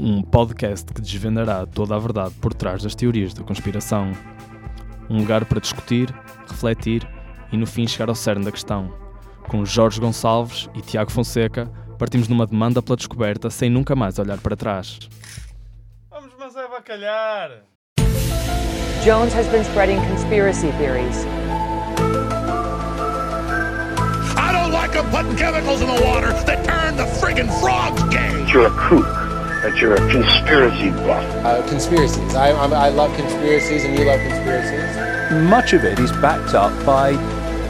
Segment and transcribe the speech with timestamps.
[0.00, 4.12] um podcast que desvendará toda a verdade por trás das teorias da conspiração.
[5.08, 6.12] Um lugar para discutir,
[6.48, 7.06] refletir
[7.52, 8.92] e no fim chegar ao cerne da questão.
[9.48, 14.38] Com Jorge Gonçalves e Tiago Fonseca, partimos numa demanda pela descoberta sem nunca mais olhar
[14.38, 14.98] para trás.
[16.10, 17.50] Vamos, mas é bacalhar!
[19.04, 21.24] Jones has been spreading conspiracy theories.
[24.36, 28.30] I don't like them putting chemicals in the water that turn the friggin' frogs gay.
[28.52, 29.06] you're a kook,
[29.62, 31.24] that you're a conspiracy buff.
[31.44, 32.34] Uh, conspiracies.
[32.34, 35.50] I, I'm, I love conspiracies, and you love conspiracies.
[35.50, 37.12] much of it is backed up by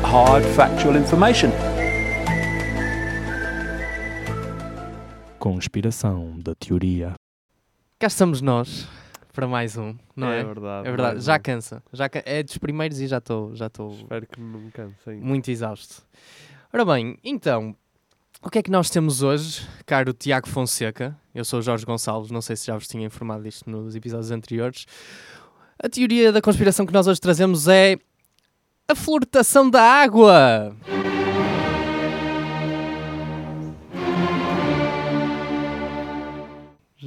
[0.07, 1.51] hard factual information.
[5.39, 7.15] Conspiração da teoria.
[7.99, 8.87] Cá estamos nós
[9.33, 10.41] para mais um, não é?
[10.41, 11.41] É verdade, É verdade, já um.
[11.41, 11.83] cansa.
[11.93, 15.17] Já ca- É dos primeiros e já estou já estou Espero que não cansem.
[15.21, 16.03] muito exausto.
[16.73, 17.75] Ora bem, então,
[18.43, 21.17] o que é que nós temos hoje, caro Tiago Fonseca?
[21.35, 24.87] Eu sou Jorge Gonçalves, não sei se já vos tinha informado disto nos episódios anteriores.
[25.79, 27.97] A teoria da conspiração que nós hoje trazemos é
[28.89, 30.75] a fluoretação da água.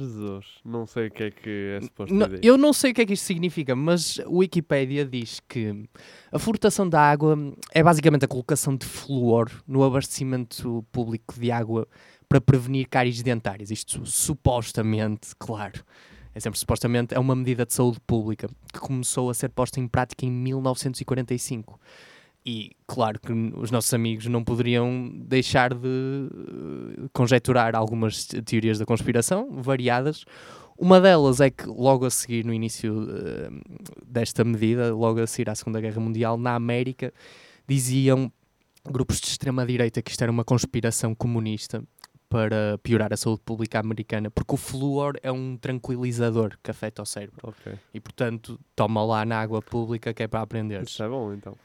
[0.04, 2.44] Jesus, não sei o que é que é suposto Não, dizer.
[2.44, 5.88] eu não sei o que é que isto significa, mas a Wikipédia diz que
[6.30, 7.36] a fluoretação da água
[7.72, 11.86] é basicamente a colocação de flúor no abastecimento público de água
[12.28, 13.70] para prevenir cáries dentárias.
[13.70, 15.84] Isto supostamente, claro,
[16.34, 19.86] é sempre supostamente, é uma medida de saúde pública que começou a ser posta em
[19.86, 21.78] prática em 1945.
[22.46, 28.78] E claro que os nossos amigos não poderiam deixar de eh, conjecturar algumas te- teorias
[28.78, 30.24] da conspiração variadas.
[30.76, 33.48] Uma delas é que logo a seguir, no início eh,
[34.06, 37.14] desta medida, logo a seguir à Segunda Guerra Mundial, na América,
[37.66, 38.30] diziam
[38.90, 41.82] grupos de extrema-direita que isto era uma conspiração comunista
[42.28, 47.06] para piorar a saúde pública americana, porque o flúor é um tranquilizador que afeta o
[47.06, 47.38] cérebro.
[47.42, 47.72] Ok.
[47.94, 50.82] E, portanto, toma lá na água pública que é para aprender.
[50.82, 51.56] Isso é bom então.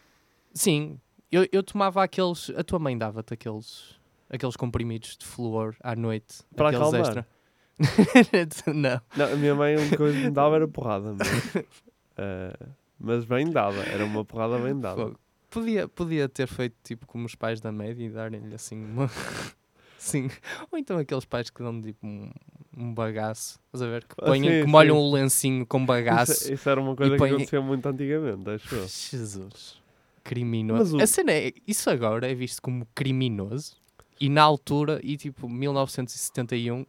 [0.54, 1.00] Sim,
[1.32, 2.52] eu, eu tomava aqueles.
[2.56, 4.00] A tua mãe dava-te aqueles,
[4.30, 6.40] aqueles comprimidos de flúor à noite.
[6.56, 7.18] Para aqueles acalmar?
[7.18, 7.40] extra.
[8.74, 9.02] Não.
[9.16, 11.14] Não, a minha mãe coisa que me dava era porrada.
[11.14, 11.56] Mas,
[12.18, 12.54] eh,
[13.00, 13.78] mas bem dada.
[13.84, 14.96] Era uma porrada bem dada.
[15.02, 15.20] Fogo.
[15.50, 19.10] Podia, podia ter feito tipo como os pais da média e darem-lhe assim uma.
[19.98, 20.30] Sim.
[20.72, 22.32] Ou então aqueles pais que dão tipo um,
[22.78, 23.60] um bagaço.
[23.68, 24.04] Estás a ver?
[24.06, 26.32] Que, Ah, ponham, sim, que molham o lencinho com bagaço.
[26.32, 28.88] Isso, isso era uma coisa que acontecia muito antigamente, acho eu.
[28.88, 29.79] Jesus.
[30.30, 30.98] Criminoso.
[30.98, 33.76] O- A cena é, isso agora é visto como criminoso
[34.22, 36.86] e na altura, e tipo 1971,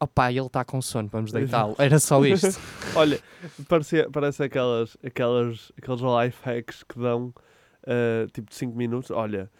[0.00, 1.76] opá, ele está com sono, vamos deitá-lo.
[1.78, 2.58] Era só isto.
[2.96, 3.20] Olha,
[3.68, 7.32] parecia, parece aquelas, aquelas, aqueles life hacks que dão
[7.86, 9.10] eh, tipo de 5 minutos.
[9.12, 9.50] Olha,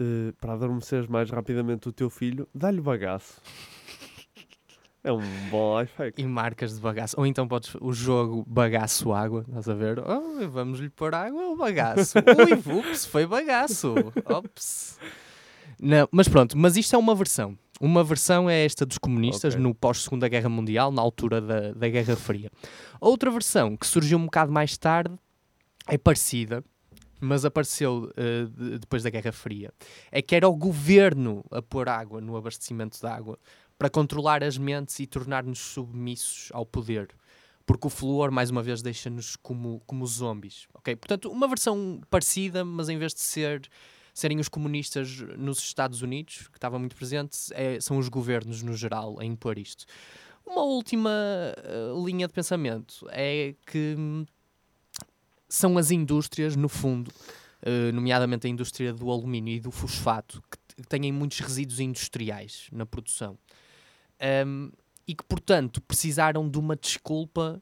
[0.00, 3.40] eh, para adormeceres mais rapidamente o teu filho, dá-lhe bagaço.
[5.04, 5.20] É um
[5.50, 6.14] bom life hack.
[6.18, 7.14] e marcas de bagaço.
[7.18, 9.98] Ou então podes o jogo bagaço água, estás a ver?
[10.00, 12.16] Oh, vamos lhe pôr água ou bagaço?
[12.66, 13.94] Ui, ups, foi bagaço.
[14.24, 14.98] Ops.
[15.78, 17.58] Não, mas pronto, mas isto é uma versão.
[17.80, 19.62] Uma versão é esta dos comunistas Ok.
[19.62, 22.50] no pós-segunda guerra mundial, na altura da, da Guerra Fria.
[23.00, 25.14] Outra versão que surgiu um bocado mais tarde
[25.88, 26.64] é parecida,
[27.20, 28.10] mas apareceu
[28.48, 29.72] de- depois da Guerra Fria.
[30.12, 33.36] É que era o governo a pôr água no abastecimento de água
[33.84, 37.10] para controlar as mentes e tornar-nos submissos ao poder.
[37.66, 40.66] Porque o flúor, mais uma vez, deixa-nos como, como zombies.
[40.72, 40.96] ok?
[40.96, 43.68] Portanto, uma versão parecida, mas em vez de ser,
[44.14, 48.74] serem os comunistas nos Estados Unidos, que estava muito presente, é- são os governos no
[48.74, 49.84] geral a impor isto.
[50.46, 51.10] Uma última
[51.58, 54.24] eh, linha de pensamento é que hum,
[55.46, 57.12] são as indústrias, no fundo,
[57.60, 62.68] eh, nomeadamente a indústria do alumínio e do fosfato, que, que têm muitos resíduos industriais
[62.72, 63.36] na produção.
[64.46, 64.70] Um,
[65.06, 67.60] e que, portanto, precisaram de uma desculpa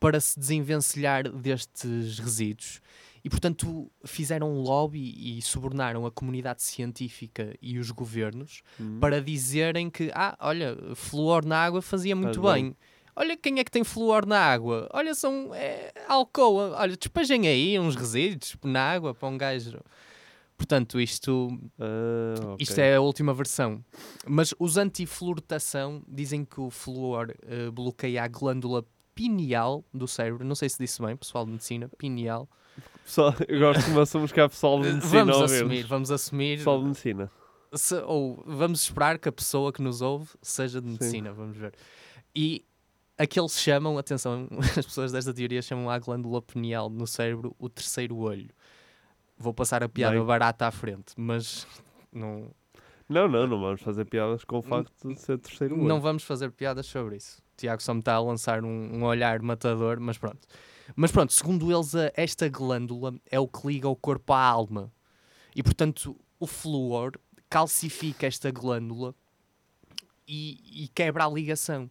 [0.00, 2.80] para se desenvencilhar destes resíduos.
[3.22, 8.98] E, portanto, fizeram um lobby e subornaram a comunidade científica e os governos Hum.
[9.00, 12.64] para dizerem que, ah, olha, flúor na água fazia muito bem.
[12.64, 12.76] bem.
[13.14, 14.88] Olha quem é que tem flúor na água.
[14.94, 16.76] Olha, são é, Alcoa.
[16.78, 19.80] Olha, despejem aí uns resíduos na água para um gajo.
[20.58, 21.48] Portanto, isto,
[21.80, 22.56] Ah, ok.
[22.58, 23.82] isto é a última versão.
[24.26, 28.84] Mas os anti-fluoretação dizem que o flúor eh, bloqueia a glândula
[29.14, 30.44] pineal do cérebro.
[30.44, 31.88] Não sei se disse bem, pessoal de medicina.
[31.96, 32.48] Pineal.
[33.04, 36.56] Pessoal, eu gosto de começamos cá pessoal de medicina vamos assumir, vamos assumir.
[36.58, 37.30] Pessoal de medicina.
[37.74, 41.72] se- ou vamos esperar que a pessoa que nos ouve seja de medicina, vamos ver.
[42.34, 42.64] E
[43.16, 44.46] aqueles chamam, atenção,
[44.76, 48.50] as pessoas desta teoria chamam a glândula pineal no cérebro o terceiro olho.
[49.38, 50.24] Vou passar a piada Bem.
[50.24, 51.66] barata à frente, mas
[52.12, 52.50] não.
[53.08, 55.84] Não, não, não vamos fazer piadas com o facto de ser terceiro olho.
[55.86, 57.38] Não vamos fazer piadas sobre isso.
[57.54, 60.46] O Tiago só me está a lançar um, um olhar matador, mas pronto.
[60.94, 64.92] Mas pronto, segundo eles, a- esta glândula é o que liga o corpo à alma.
[65.56, 67.12] E portanto, o flúor
[67.48, 69.14] calcifica esta glândula
[70.26, 71.90] e, e quebra a ligação.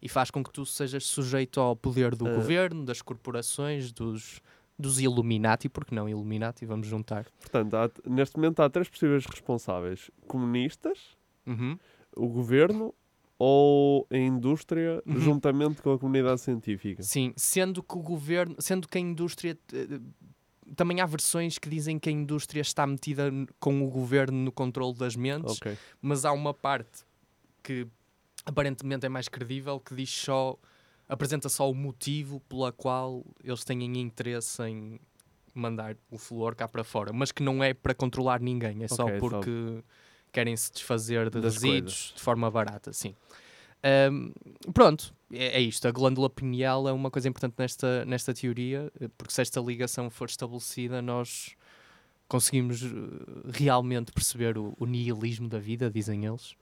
[0.00, 2.34] E faz com que tu sejas sujeito ao poder do Ah.
[2.34, 4.40] governo, das corporações, dos,
[4.78, 7.26] dos Illuminati, porque não Illuminati, vamos juntar.
[7.40, 11.16] Portanto, há- neste momento há três possíveis responsáveis: comunistas,
[11.46, 11.78] Uhum.
[12.16, 12.94] o governo
[13.38, 15.18] ou a indústria, Uhum.
[15.20, 17.02] juntamente com a comunidade científica.
[17.02, 20.00] Sim, sendo que o governo, sendo que a indústria eh,
[20.76, 23.30] também há versões que dizem que a indústria está metida
[23.60, 25.76] com o governo no controle das mentes, Ok.
[26.00, 27.04] mas há uma parte
[27.62, 27.86] que
[28.46, 30.56] aparentemente é mais credível que diz só
[31.08, 34.98] apresenta só o motivo pela qual eles têm interesse em
[35.54, 39.04] mandar o flúor cá para fora, mas que não é para controlar ninguém, é só
[39.04, 39.82] Ok, só- porque
[40.32, 43.14] querem se desfazer de Das resíduos de forma barata, sim.
[43.82, 44.32] Ahm,
[44.72, 45.86] pronto, é, é isto.
[45.86, 50.08] A glândula pineal é uma coisa importante nesta, nesta teoria, eh, porque se esta ligação
[50.10, 51.54] for estabelecida, nós
[52.26, 52.88] conseguimos eh,
[53.52, 56.54] realmente perceber o, o nihilismo da vida, dizem eles,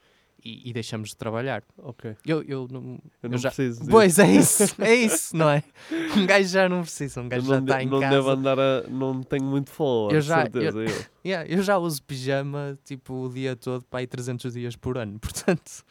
[0.45, 1.63] e, e deixamos de trabalhar.
[1.79, 2.17] Ok.
[2.27, 2.99] Eu, eu não.
[3.23, 3.51] Eu não já...
[3.51, 3.87] preciso.
[3.89, 5.63] Pois é isso, é isso, não é?
[6.17, 8.15] Um gajo já não precisa, um Eu gajo já de- está em não casa.
[8.17, 8.83] devo andar a.
[8.89, 10.79] Não tenho muito follower, Eu de já- certeza.
[10.81, 11.05] Eu.
[11.25, 15.19] Yeah, eu já uso pijama tipo o dia todo para aí 300 dias por ano,
[15.23, 15.85] portanto.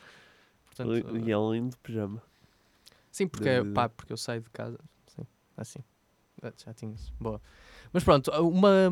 [0.65, 2.21] portanto E e é lindo pijama.
[3.11, 4.77] Sim, porque, de- pá, porque eu saio de casa.
[5.07, 5.25] Sim,
[5.57, 5.79] assim.
[6.65, 7.13] Já tinha isso.
[7.19, 7.41] Boa.
[7.93, 8.89] Mas pronto, uma,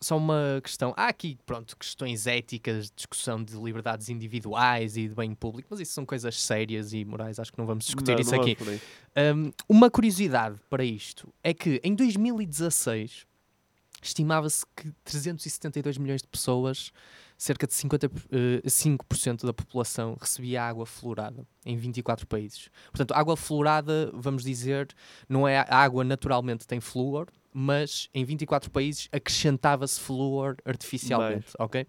[0.00, 0.94] só uma questão.
[0.96, 5.92] Há aqui, pronto, questões éticas, discussão de liberdades individuais e de bem público, mas isso
[5.92, 8.56] são coisas sérias e morais, acho que não vamos discutir Não, isso não aqui.
[9.16, 13.26] Um, uma curiosidade para isto é que em 2016
[14.00, 16.92] estimava-se que 372 milhões de pessoas,
[17.36, 22.70] cerca de 50, eh, 5% da população, recebia água fluorada em 24 países.
[22.92, 24.88] Portanto, água fluorada, vamos dizer,
[25.28, 31.86] não é a água naturalmente tem flúor, mas em 24 países acrescentava-se flúor artificialmente, ok?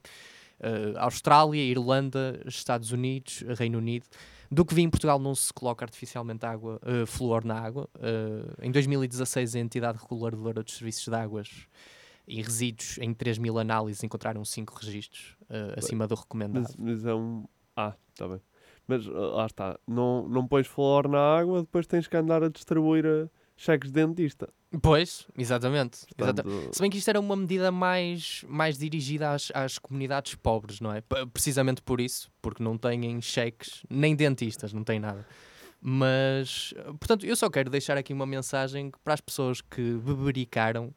[0.60, 4.06] Eh, Austrália, Irlanda, Estados Unidos, Reino Unido.
[4.52, 7.88] Do que vi em Portugal não se coloca artificialmente água, eh, flúor na água.
[8.00, 11.68] Eh, em 2016 a entidade reguladora dos serviços de águas
[12.28, 15.36] e resíduos em 3 mil análises encontraram 5 registros
[15.76, 16.62] acima do recomendado.
[16.62, 17.46] Mas, mas é um.
[17.76, 18.42] Ah, está bem.
[18.88, 19.80] Mas lá está.
[19.88, 24.06] Não, não pões flor na água, depois tens que andar a distribuir a cheques de
[24.06, 24.48] dentista.
[24.84, 26.06] Pois, exatamente.
[26.18, 30.36] exata- Portanto, Se bem que isto era uma medida mais, mais dirigida às, às comunidades
[30.36, 31.02] pobres, não é?
[31.02, 35.26] P- Precisamente por isso, porque não têm cheques, nem dentistas, não têm nada.
[35.82, 40.94] Mas, portanto, eu só quero deixar aqui uma mensagem para as pessoas que bebericaram,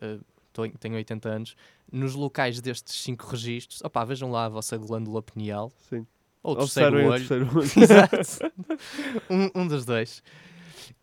[0.00, 1.56] em- tenho 80 anos,
[1.90, 6.06] nos locais destes cinco registros, opá, vejam lá a vossa glândula pineal, Sim.
[6.42, 7.66] ou o terceiro olho, terceiro olho.
[7.82, 8.52] Exato.
[9.30, 10.22] um, um dos dois.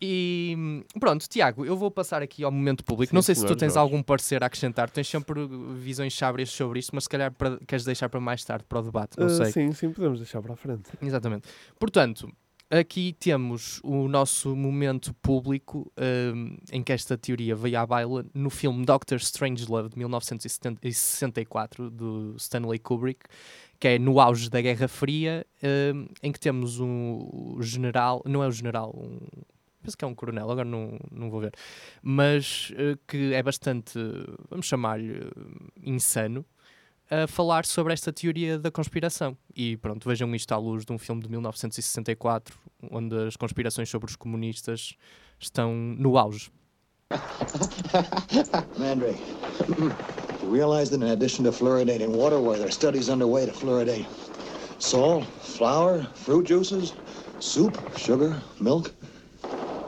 [0.01, 3.09] E hum, pronto, Tiago, eu vou passar aqui ao momento público.
[3.11, 3.79] Sim, não sei se tu tens Jorge.
[3.79, 4.89] algum parecer a acrescentar.
[4.89, 8.65] Tens sempre visões sábias sobre isto, mas se calhar para- queres deixar para mais tarde,
[8.67, 9.17] para o debate.
[9.19, 9.51] Não Ah, sei.
[9.51, 10.89] sim, sim, podemos deixar para a frente.
[11.01, 11.47] Exatamente.
[11.79, 12.29] Portanto,
[12.69, 15.91] aqui temos o nosso momento público
[16.33, 22.35] hum, em que esta teoria veio à baila no filme Doctor Strangelove de 1964 do
[22.37, 23.21] Stanley Kubrick,
[23.79, 25.45] que é no auge da Guerra Fria,
[25.93, 29.19] hum, em que temos um o general, não é o general, um,
[29.85, 31.53] penso que é um coronel, agora não, não vou ver,
[32.01, 33.99] mas eh, que é bastante,
[34.49, 35.29] vamos chamar-lhe eh,
[35.83, 36.43] insano,
[37.09, 39.37] a falar sobre esta teoria da conspiração.
[39.55, 42.57] E pronto, vejam isto à luz de um filme de 1964,
[42.89, 44.95] onde as conspirações sobre os comunistas
[45.39, 46.49] estão no auge.
[48.79, 49.21] Mandrake,
[49.69, 49.93] you
[50.49, 54.07] realize that in addition to fluoridating water, where there are studies underway to fluoridate
[54.79, 56.93] salt, flour, fruit juices,
[57.39, 58.91] soup, sugar, milk,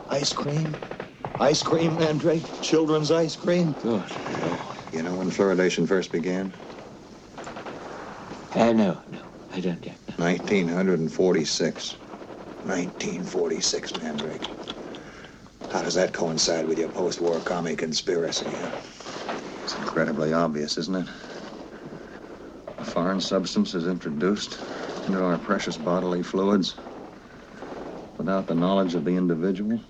[0.10, 0.78] ice cream,
[1.40, 3.74] ice cream, Mandrake, children's ice cream.
[3.74, 4.04] Good.
[4.92, 6.54] You know when fluoridation first began?
[8.56, 9.22] Uh, no, no,
[9.54, 11.98] I don't get 1946.
[12.64, 14.48] 1946, Mandrake.
[15.70, 18.58] How does that coincide with your post-war commie conspiracy?
[19.64, 21.08] It's incredibly obvious, isn't it?
[22.80, 24.58] A foreign substance is introduced
[25.06, 26.76] into our precious bodily fluids
[28.18, 29.82] without the knowledge of the individual,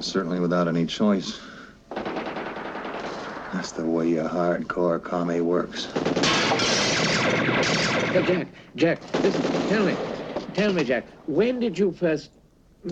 [0.00, 1.40] certainly without any choice.
[3.52, 5.94] That's the way a hardcore commie works.
[8.12, 9.98] But Jack, Jack, listen, tell me,
[10.54, 12.30] tell me, Jack, when did you first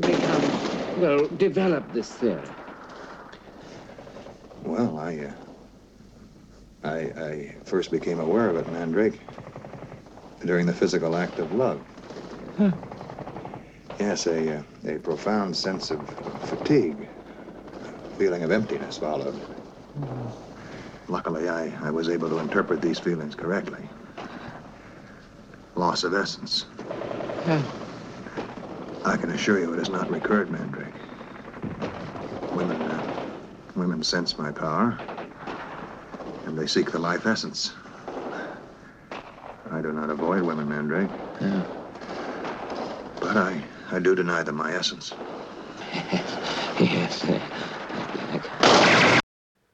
[0.05, 0.61] become,
[0.93, 2.57] well, develop this theory?
[4.65, 5.35] Well, I, uh,
[6.85, 9.21] I, I first became aware of it, Mandrake,
[10.45, 11.87] during the physical act of love.
[13.99, 16.09] Yes, a, uh, a profound sense of
[16.41, 17.09] fatigue,
[18.13, 19.43] feeling of emptiness followed.
[21.09, 23.89] Luckily, I, I was able to interpret these feelings correctly.
[25.77, 26.67] Loss of essence.
[27.47, 27.63] Yeah.
[29.05, 30.95] I can assure you it has not recurred, Mandrake.
[32.53, 33.03] Women, uh,
[33.77, 34.99] women sense my power,
[36.45, 37.73] and they seek the life essence.
[39.71, 41.11] I do not avoid women, Mandrake.
[41.41, 41.65] Yeah.
[43.21, 45.15] But I, I do deny them my essence.
[46.79, 47.23] Yes.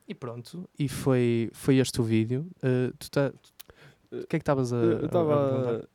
[0.07, 2.47] E pronto, e foi, foi este o vídeo.
[2.63, 3.53] Uh, tu tá, tu-
[4.13, 4.77] o que é que estavas a.
[4.77, 5.89] Eu a- a estava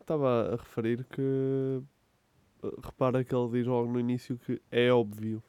[0.00, 1.80] estava a referir que
[2.62, 5.42] eh, repara que ele diz logo no início que é óbvio.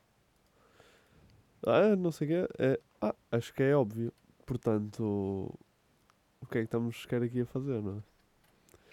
[1.65, 2.53] Ah, não sei o quê.
[2.57, 4.13] É, ah, acho que é óbvio.
[4.45, 8.16] Portanto, o que é que estamos sequer aqui a fazer, não é?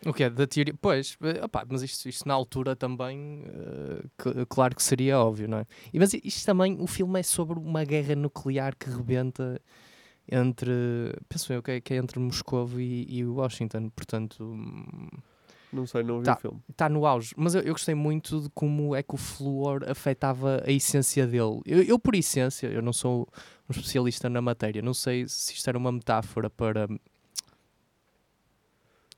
[0.07, 0.31] O que é?
[0.31, 0.75] Da teoria.
[0.81, 3.43] Pois, eh, opá, mas isto, isto na altura também,
[4.21, 5.67] cl- claro que seria óbvio, não é?
[5.93, 9.61] E, mas isto também, o filme é sobre uma guerra nuclear que rebenta
[10.31, 10.71] entre.
[11.29, 14.43] Penso eu que é, que é entre Moscou e, e Washington, portanto.
[14.45, 15.09] hum,
[15.73, 16.35] Não sei, não vi Tá.
[16.35, 16.61] o filme.
[16.71, 17.35] está no auge.
[17.37, 21.61] Mas eu, eu gostei muito de como é que o flúor afetava a essência dele.
[21.67, 23.29] Eu, eu, por essência, eu não sou
[23.69, 26.89] um especialista na matéria, não sei se isto era uma metáfora para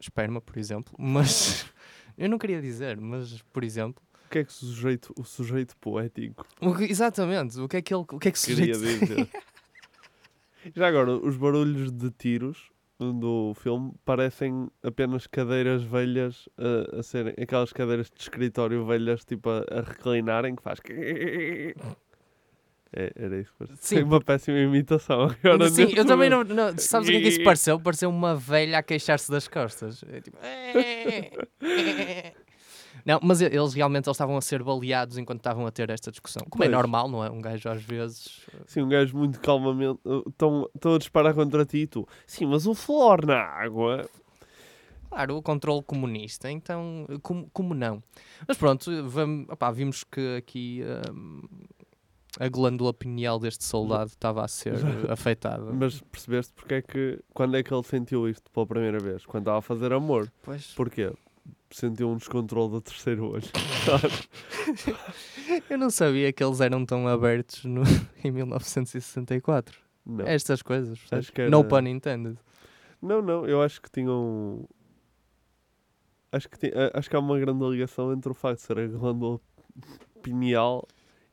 [0.00, 1.66] esperma, por exemplo, mas
[2.16, 5.76] eu não queria dizer, mas por exemplo, O que é que o sujeito, o sujeito
[5.78, 8.72] poético o que- exatamente, o que é que ele, o que é que se queria
[8.74, 9.28] dizer?
[10.74, 17.34] Já agora, os barulhos de tiros do filme parecem apenas cadeiras velhas a, a serem
[17.40, 20.80] aquelas cadeiras de escritório velhas tipo a, a reclinarem que faz
[22.96, 23.52] é, era isso.
[23.78, 24.02] Sim.
[24.04, 26.76] Uma péssima imitação agora Sim, eu também não, não.
[26.78, 27.78] Sabes o que é que isso pareceu?
[27.78, 30.02] Pareceu uma velha a queixar-se das costas.
[30.10, 30.38] É tipo,
[33.04, 36.42] Não, mas eles realmente eles estavam a ser baleados enquanto estavam a ter esta discussão.
[36.48, 36.76] Como é Pois.
[36.76, 37.30] normal, não é?
[37.30, 38.40] Um gajo às vezes.
[38.66, 42.74] Sim, um gajo muito calmamente estão a disparar contra ti e tu sim, mas o
[42.74, 44.08] flor na água
[45.08, 48.02] Claro, o controle comunista, então como, como não?
[48.46, 51.42] Mas pronto, vamos, opá, vimos que aqui hum,
[52.38, 54.74] a glândula pineal deste soldado estava a ser
[55.10, 55.72] afetada.
[55.72, 59.24] mas percebeste porque é que quando é que ele sentiu isto pela primeira vez?
[59.24, 60.72] Quando estava a fazer amor Pois.
[60.74, 61.12] Porquê?
[61.70, 63.42] Sentiu um descontrole do terceiro olho.
[65.68, 67.82] Eu não sabia que eles eram tão abertos no-
[68.24, 69.78] em 1964.
[70.04, 70.26] Não.
[70.26, 70.98] Estas coisas?
[71.10, 72.38] Acho que No era- pun intended.
[73.02, 74.66] Não, não, eu acho que tinham.
[76.32, 78.86] Acho que, ti- acho que há uma grande ligação entre o facto de ser a
[78.86, 79.40] glândula
[80.22, 80.86] pineal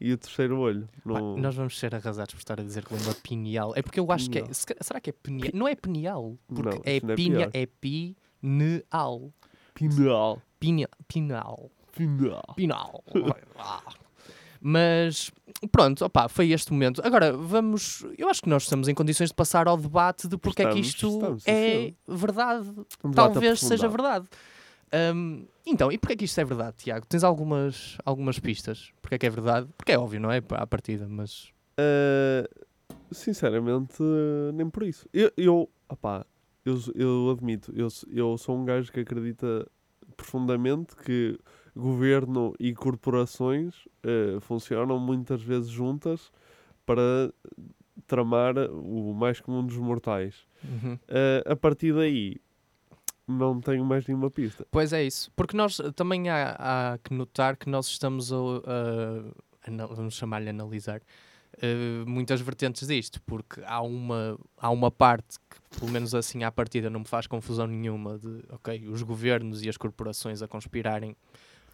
[0.03, 0.89] e o terceiro olho.
[1.05, 1.37] Pá, Não...
[1.37, 3.71] nós vamos ser arrasados por estar a dizer glândula pineal.
[3.73, 4.53] É porque eu acho que é.
[4.53, 5.51] Se Será que é pineal?
[5.53, 6.37] Não é pineal.
[6.45, 9.33] Porque Não, é, não é pinha, é pineal.
[9.73, 10.41] Pineal.
[10.59, 11.71] Pinha, pinal.
[11.95, 12.53] Pineal.
[12.53, 13.03] Pinal.
[13.57, 13.81] Ah.
[14.65, 15.31] Mas
[15.71, 17.01] pronto, opá, foi este momento.
[17.05, 18.05] Agora vamos.
[18.17, 20.79] Eu acho que nós estamos em condições de passar ao debate de porque é que
[20.79, 21.93] Estamos, isto estamos, sim, é senhor.
[22.07, 22.71] verdade.
[23.13, 24.27] Talvez seja verdade.
[24.93, 27.05] Hum, então, e porquê é que isto é verdade, Tiago?
[27.07, 28.91] Tens algumas, algumas pistas?
[29.01, 29.67] Porque é que é verdade?
[29.75, 30.41] Porque é óbvio, não é?
[30.51, 31.51] À partida, mas.
[31.77, 32.47] Eh,
[33.11, 34.03] sinceramente,
[34.53, 35.07] nem por isso.
[35.11, 36.25] Eu, eu, opá,
[36.63, 39.67] eu, eu admito, eu, eu sou um gajo que acredita
[40.15, 41.39] profundamente que
[41.75, 46.31] governo e corporações eh, funcionam muitas vezes juntas
[46.85, 47.33] para
[48.05, 50.45] tramar o mais comum dos mortais.
[50.63, 50.99] Uhum.
[51.07, 52.39] Eh, a partir daí,
[53.27, 54.65] não tenho mais nenhuma pista.
[54.71, 55.31] Pois é isso.
[55.35, 56.55] Porque nós também há,
[56.93, 58.35] há que notar que nós estamos a.
[58.37, 61.01] a- ana- vamos chamar-lhe analisar.
[61.61, 66.51] eh, muitas vertentes disto, porque há uma, há uma parte que, pelo menos assim à
[66.51, 71.15] partida, não me faz confusão nenhuma de, ok, os governos e as corporações a conspirarem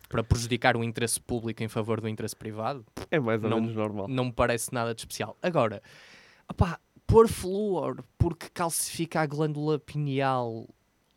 [0.09, 3.73] para prejudicar o interesse público em favor do interesse privado, É mais ou Não- menos
[3.73, 4.07] normal.
[4.09, 5.37] não me parece nada de especial.
[5.41, 5.81] Agora,
[6.49, 6.77] opá,
[7.07, 10.67] pôr flúor porque calcifica a glândula pineal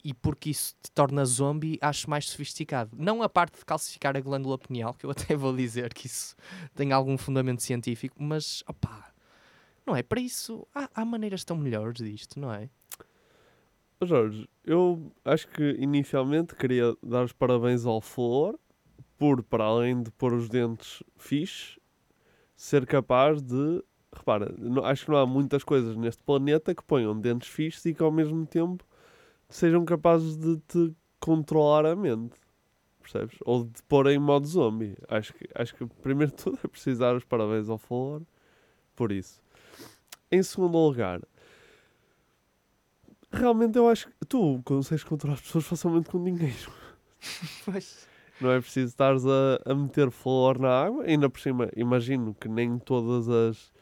[0.04, 2.90] e porque isso te torna zombie, acho mais sofisticado.
[2.97, 6.35] Não a parte de calcificar a glândula pineal, que eu até vou dizer que isso
[6.75, 9.12] tem algum fundamento científico, mas opá,
[9.87, 10.66] não é para isso.
[10.75, 12.68] Há, há maneiras tão melhores disto, não é?
[14.04, 18.59] Jorge, eu acho que inicialmente queria dar os parabéns ao Flor
[19.16, 21.80] por, para além de pôr os dentes fixe,
[22.56, 23.82] ser capaz de.
[24.12, 24.52] Repara,
[24.85, 28.11] acho que não há muitas coisas neste planeta que ponham dentes fixes e que ao
[28.11, 28.85] mesmo tempo
[29.54, 32.35] sejam capazes de te controlar a mente.
[33.00, 33.37] Percebes?
[33.44, 34.97] Ou de te pôr em modo zombie.
[35.09, 38.23] Acho que, acho que primeiro de tudo é preciso dar os parabéns ao Flor
[38.94, 39.40] por isso.
[40.30, 41.21] Em segundo lugar,
[43.35, 46.71] Realmente eu acho que tu consegues controlar as pessoas facilmente com dinheiro.
[47.64, 48.06] Pois.
[48.40, 51.04] Não é preciso estares a, a meter flor na água.
[51.04, 53.73] Ainda por cima, imagino que nem todas as,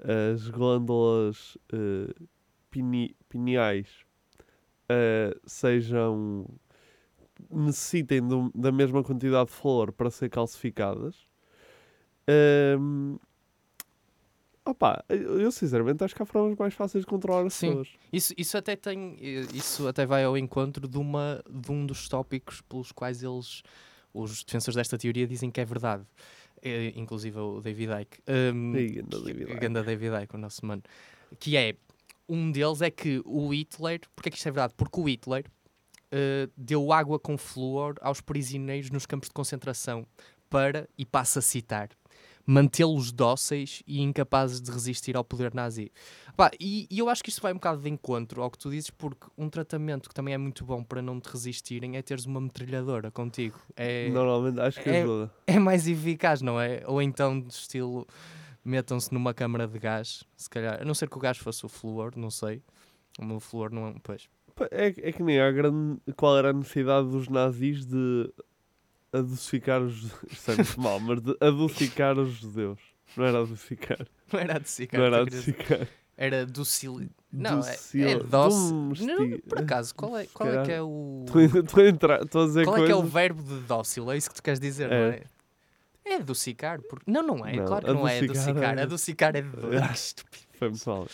[0.00, 2.12] as glândulas eh,
[2.68, 4.04] pini- pineais
[4.90, 6.44] eh, sejam
[7.50, 11.16] necessitem do- da mesma quantidade de flor para ser calcificadas.
[12.26, 13.16] Ehm,
[14.64, 17.68] opa, eu sinceramente acho que há formas mais fáceis de controlar as Sim.
[17.68, 17.88] pessoas.
[18.12, 19.16] Isso, isso até tem.
[19.20, 23.62] eh, Isso até vai ao encontro de, uma, de um dos tópicos pelos quais eles,
[24.12, 26.04] os defensores desta teoria, dizem que é verdade.
[26.62, 28.18] Eh, inclusive o David Icke.
[28.28, 29.68] Um, ganda que- David Icke.
[29.70, 30.82] David Icke, o nosso mano.
[31.38, 31.74] Que é.
[32.32, 34.00] Um deles é que o Hitler.
[34.14, 34.74] Porque é que isto é verdade?
[34.76, 35.44] Porque o Hitler
[36.12, 40.06] eh, deu água com flúor aos prisioneiros nos campos de concentração
[40.48, 41.88] para, e passa a citar,
[42.46, 45.92] mantê-los dóceis e incapazes de resistir ao poder nazi.
[46.58, 48.90] E, e eu acho que isto vai um bocado de encontro ao que tu dizes,
[48.90, 52.40] porque um tratamento que também é muito bom para não te resistirem é teres uma
[52.40, 53.60] metralhadora contigo.
[53.76, 55.30] É, Normalmente acho que é- ajuda.
[55.46, 56.82] é mais eficaz, não é?
[56.86, 58.06] Ou então de estilo
[58.64, 61.68] metam-se numa câmara de gás, se calhar, a não ser que o gás fosse o
[61.68, 62.62] flúor, não sei.
[63.18, 63.94] O meu flúor não é.
[64.02, 64.28] Pois.
[64.70, 65.98] É, é que nem há grande.
[66.16, 68.30] Qual era a necessidade dos nazis de
[69.12, 70.12] adocicar os.
[70.30, 72.78] Isto é muito mal, mas de adocicar os judeus.
[73.16, 74.06] Não era adocicar.
[74.32, 75.00] Não era adocicar.
[75.00, 75.88] Não era adocicar.
[76.16, 77.08] Era docil...
[77.32, 78.72] Não, é, Docil- é doce.
[78.72, 81.24] domesti- Não, por acaso, qual é, qual é que é o.
[81.26, 84.10] Estou a- a a dizer Qual é que é o verbo de dócil?
[84.10, 85.22] É isso que tu queres dizer, não É.
[86.12, 86.16] é?
[86.16, 86.80] Adocicar.
[86.82, 87.10] Porque...
[87.10, 87.56] Não, não é.
[87.56, 89.48] Não, claro que não é adocicar é- Adocicar é de
[89.82, 90.44] Ah, que estúpido.
[90.52, 91.06] Foi muito mal.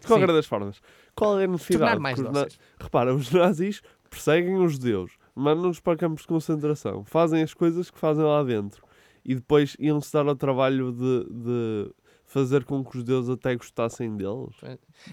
[0.00, 0.80] De qualquer das formas,
[1.14, 1.90] qual é a necessidade?
[1.90, 2.46] Tornar mais na-.
[2.80, 7.98] Repara, os nazis perseguem os judeus, mandam-nos para campos de concentração, fazem as coisas que
[7.98, 8.84] fazem lá dentro
[9.24, 11.94] e depois iam-se dar ao trabalho de, de
[12.26, 14.56] fazer com que os judeus até gostassem deles.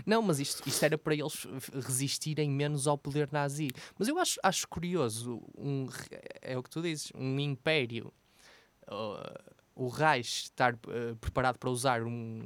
[0.05, 1.45] Não, mas isto, isto era para eles
[1.85, 3.69] resistirem menos ao poder nazi.
[3.97, 5.87] Mas eu acho, acho curioso, um,
[6.41, 8.11] é o que tu dizes, um império,
[9.75, 12.41] o Reich estar uh, preparado para usar um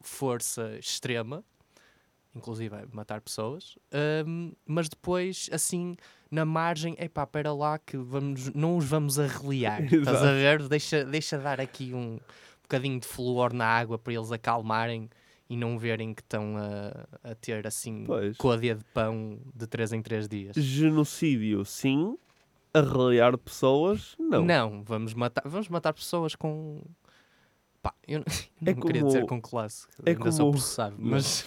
[0.00, 1.44] força extrema,
[2.34, 3.76] inclusive é matar pessoas,
[4.26, 5.96] um, mas depois, assim,
[6.30, 9.82] na margem, epá, pera lá que vamos, não os vamos arreliar.
[9.92, 10.68] Estás a ver?
[10.68, 12.18] Deixa, deixa dar aqui um
[12.62, 15.10] bocadinho de flúor na água para eles acalmarem
[15.48, 18.36] e não verem que estão a, a ter assim Pois.
[18.38, 20.56] côdea de pão de 3 em 3 dias.
[20.56, 22.16] Genocídio, sim.
[22.74, 24.44] Arreliar pessoas, não.
[24.44, 26.82] Não, vamos matar, vamos matar pessoas com.
[27.82, 28.20] Pá, eu
[28.60, 31.10] não, É não queria como- dizer com classe, é ainda sou como- processado, Não.
[31.10, 31.44] mas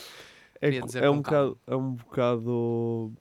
[0.61, 3.13] É, queria é um bocado, é um bocado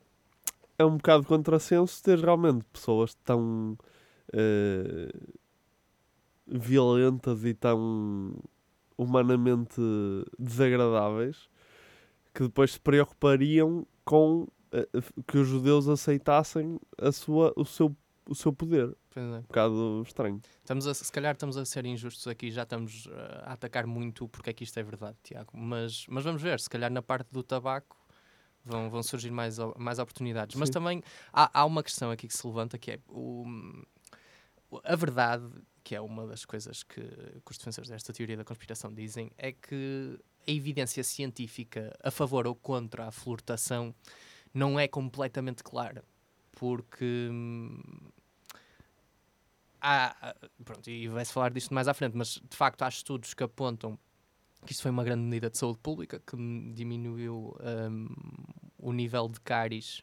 [0.79, 3.79] é um bocado contrassenso ter realmente pessoas tão
[4.33, 5.12] eh,
[6.47, 8.37] violentas e tão
[8.99, 9.81] humanamente
[10.38, 11.49] desagradáveis
[12.35, 14.47] que depois se preocupariam com
[15.26, 17.96] que os judeus aceitassem a sua, o, seu,
[18.28, 18.96] o seu poder.
[19.10, 19.38] Pois é.
[19.38, 20.40] Um bocado estranho.
[20.58, 23.10] Estamos a, se calhar estamos a ser injustos aqui, já estamos uh,
[23.44, 25.50] a atacar muito porque é que isto é verdade, Tiago.
[25.54, 27.96] Mas, mas vamos ver, se calhar na parte do tabaco
[28.64, 30.56] vão, vão surgir mais, mais oportunidades.
[30.56, 30.72] Mas Sim.
[30.72, 33.44] também há, há uma questão aqui que se levanta que é o,
[34.82, 35.48] a verdade,
[35.82, 39.52] que é uma das coisas que, que os defensores desta teoria da conspiração dizem, é
[39.52, 43.94] que a evidência científica a favor ou contra a fluortação
[44.55, 46.05] não é completamente clara.
[46.53, 47.83] Porque hum,
[49.81, 53.43] há, pronto, e vai-se falar disto mais à frente, mas de facto há estudos que
[53.43, 53.99] apontam
[54.64, 56.37] que isto foi uma grande medida de saúde pública que
[56.73, 57.55] diminuiu
[57.90, 58.09] hum,
[58.79, 60.03] o nível de cáries,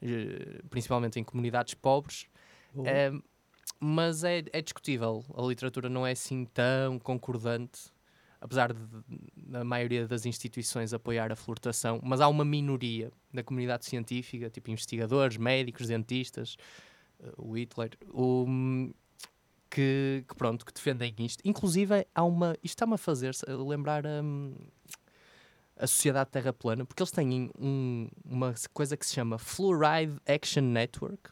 [0.00, 2.26] eh, principalmente em comunidades pobres.
[2.74, 3.22] Hum,
[3.80, 7.92] mas é, é discutível, a literatura não é assim tão concordante,
[8.40, 8.80] apesar de,
[9.36, 14.70] da maioria das instituições apoiar a fluortação, mas há uma minoria da comunidade científica, tipo
[14.70, 16.56] investigadores, médicos, dentistas,
[17.20, 18.46] eh, o Hitler, o,
[19.70, 21.40] que, que pronto, que defendem isto.
[21.44, 22.52] Inclusive, há uma.
[22.62, 24.54] Isto está-me a fazer a lembrar hum,
[25.76, 30.62] a Sociedade Terra Plana, porque eles têm um- uma coisa que se chama Fluoride Action
[30.62, 31.30] Network,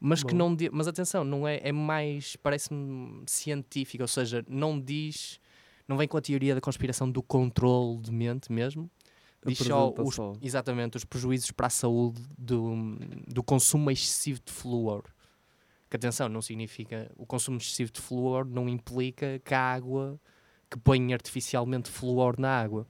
[0.00, 0.38] mas que Bom.
[0.38, 5.38] não di- mas atenção, não é, é mais, parece-me científico, ou seja, não diz,
[5.86, 8.90] não vem com a teoria da conspiração do controle de mente mesmo,
[9.44, 10.32] diz só, os, só.
[10.40, 12.96] exatamente os prejuízos para a saúde do,
[13.28, 15.04] do consumo excessivo de flúor.
[15.90, 20.18] Que atenção, não significa o consumo excessivo de flúor não implica que a água
[20.70, 22.86] que põem artificialmente flúor na água.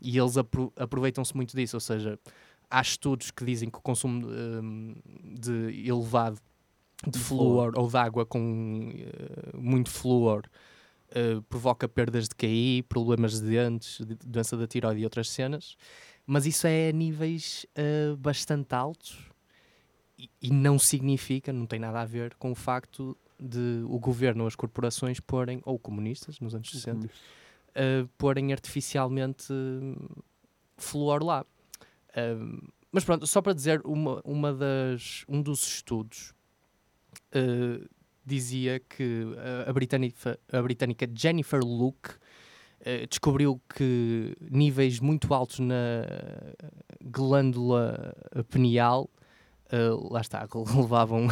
[0.00, 2.18] E eles apro- aproveitam-se muito disso, ou seja,
[2.68, 6.38] há estudos que dizem que o consumo hum, de elevado
[7.06, 10.42] de De flúor ou de água com eh, muito flúor
[11.16, 15.76] eh, provoca perdas de QI, problemas de dentes, de- doença da tiroide e outras cenas.
[16.26, 19.30] Mas isso é a níveis uh, bastante altos
[20.18, 24.42] e, e não significa, não tem nada a ver com o facto de o governo
[24.42, 29.52] ou as corporações porem, ou comunistas nos anos 60, uh, porem artificialmente
[30.76, 31.46] flúor lá.
[32.90, 36.32] Mas pronto, só para dizer, uma, uma das, um dos estudos
[37.34, 37.88] uh,
[38.24, 39.26] dizia que
[39.66, 46.06] a, britânica, a britânica Jennifer Luke uh, descobriu que níveis muito altos na
[47.02, 48.14] glândula
[48.50, 49.10] pineal
[49.72, 51.26] Uh, lá está, levavam,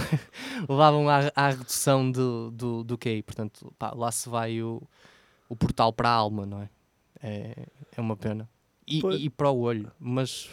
[0.68, 3.22] levavam à, à, redução do, do, do QI.
[3.22, 4.82] Portanto, pá, lá se vai o,
[5.48, 6.70] o portal para a alma, não é?
[7.22, 8.48] É, é uma pena.
[8.86, 10.50] E, e, para o olho, mas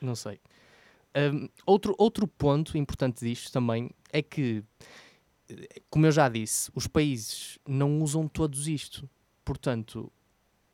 [0.00, 0.38] não sei.
[1.16, 4.64] Um, outro, outro ponto importante disto também é que,
[5.88, 9.08] como eu já disse, os países não usam todos isto.
[9.44, 10.10] Portanto,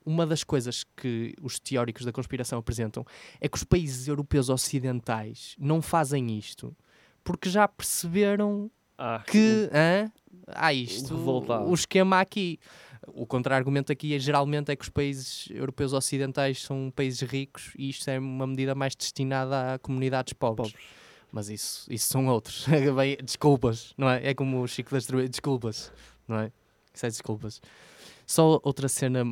[0.05, 3.05] uma das coisas que os teóricos da conspiração apresentam
[3.41, 6.75] é que os países europeus ocidentais não fazem isto
[7.23, 9.69] porque já perceberam ah, que
[10.49, 12.59] há isto, o esquema aqui.
[13.09, 17.89] O contra-argumento aqui é, geralmente é que os países europeus ocidentais são países ricos e
[17.89, 20.73] isto é uma medida mais destinada a comunidades pobres.
[20.73, 20.89] pobres.
[21.33, 22.67] Mas isso, isso são outros.
[23.25, 24.31] desculpas, não é?
[24.31, 25.93] É como o Chico das Desculpas,
[26.27, 26.53] não é?
[26.93, 27.63] Isso é desculpas.
[28.27, 29.25] Só outra cena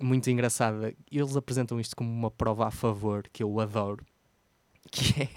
[0.00, 0.94] muito engraçada.
[1.10, 4.04] Eles apresentam isto como uma prova a favor, que eu adoro,
[4.90, 5.28] que é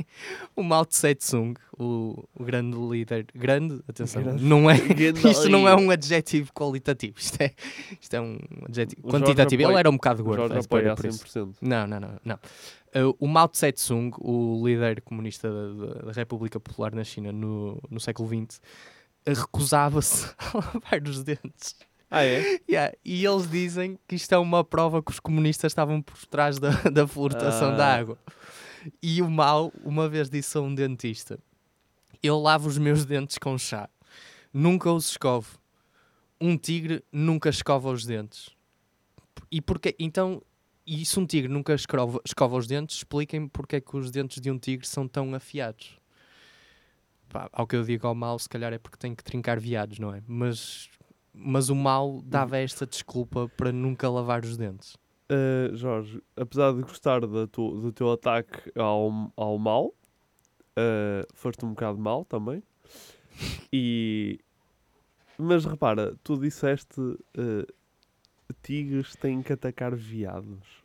[0.56, 3.28] o Mao Tse Tung, o, o grande líder.
[3.36, 4.44] Grande, atenção, grande.
[4.44, 4.76] não é,
[5.30, 7.54] isto não é um adjetivo qualitativo, isto é,
[8.02, 9.64] isto é um adjetivo quantitativo.
[9.64, 10.48] Ele era um bocado gordo.
[10.48, 11.56] Jorge apoia 100%.
[11.62, 12.20] Não, não, não.
[12.24, 12.40] não.
[12.96, 17.82] Uh, o Mao Tse Tung, o líder comunista da, da República Popular na China no,
[17.90, 18.62] no século XX,
[19.26, 21.76] recusava-se a lavar os dentes.
[22.16, 22.60] Ah, é?
[22.70, 22.96] Yeah.
[23.04, 26.70] E eles dizem que isto é uma prova que os comunistas estavam por trás da,
[26.92, 27.76] da flutuação ah.
[27.76, 28.20] da água.
[29.02, 31.40] E o mal, uma vez disse a um dentista:
[32.22, 33.90] Eu lavo os meus dentes com chá,
[34.54, 35.58] nunca os escovo.
[36.40, 38.50] Um tigre nunca escova os dentes.
[39.50, 40.42] E porque então,
[40.86, 44.42] e se um tigre nunca escova, escova os dentes, expliquem porque é que os dentes
[44.42, 45.98] de um tigre são tão afiados.
[47.30, 50.00] Pá, ao que eu digo ao mal, se calhar é porque tem que trincar viados,
[50.00, 50.22] não é?
[50.28, 50.90] Mas,
[51.34, 54.98] mas o mal dava esta desculpa para nunca lavar os dentes.
[55.30, 59.94] Uh, Jorge, apesar de gostar tu, do teu ataque ao, ao mal,
[60.78, 62.62] uh, foste um bocado mal também.
[63.72, 64.40] E,
[65.38, 67.74] mas repara, tu disseste uh,
[68.62, 70.84] tigres têm que atacar viados.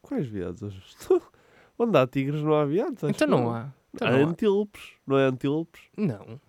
[0.00, 0.96] Quais viados?
[1.78, 3.02] Onde há tigres não há viados?
[3.02, 3.72] Então não há.
[3.92, 5.00] Então há não antílopes, há.
[5.06, 5.82] não é antílopes?
[5.96, 6.40] Não.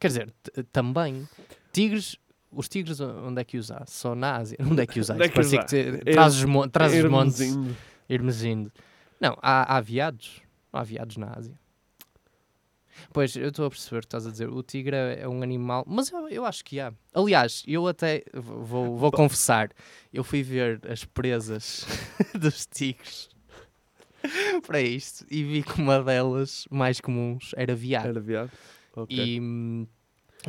[0.00, 0.34] Quer dizer,
[0.70, 1.28] também.
[1.72, 2.18] Tigres
[2.50, 3.84] os tigres, onde é que os há?
[3.86, 4.56] Só na Ásia.
[4.64, 5.16] Onde é que os há?
[5.16, 7.40] É Parecia que traz os, mo traz os montes.
[8.08, 8.72] Irmesindo.
[9.20, 10.42] Não, há, há viados.
[10.72, 11.58] Há viados na Ásia.
[13.12, 14.48] Pois, eu estou a perceber o que estás a dizer.
[14.48, 16.92] O tigre é, é um animal, mas eu, eu acho que há.
[17.14, 19.70] Aliás, eu até vou, vou confessar,
[20.12, 21.86] eu fui ver as presas
[22.38, 23.28] dos tigres
[24.66, 28.08] para isto e vi que uma delas mais comuns era viado.
[28.08, 28.50] Era viado.
[28.94, 29.36] Okay.
[29.36, 29.86] E hum,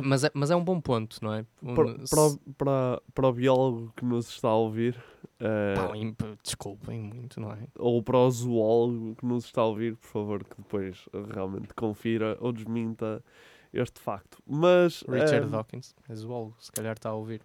[0.02, 1.46] mas é, mas é um bom ponto, não é?
[1.62, 4.96] Um, para, para, para, para, o biólogo que nos está a ouvir.
[5.40, 7.58] Uh, Pá, desculpem muito, não é?
[7.78, 12.36] Ou para o zoólogo que nos está a ouvir, por favor, que depois realmente confira
[12.40, 13.24] ou desminta
[13.72, 14.38] este facto.
[14.46, 15.02] Mas.
[15.08, 17.40] Richard uh, Dawkins é zoólogo, se calhar está a ouvir.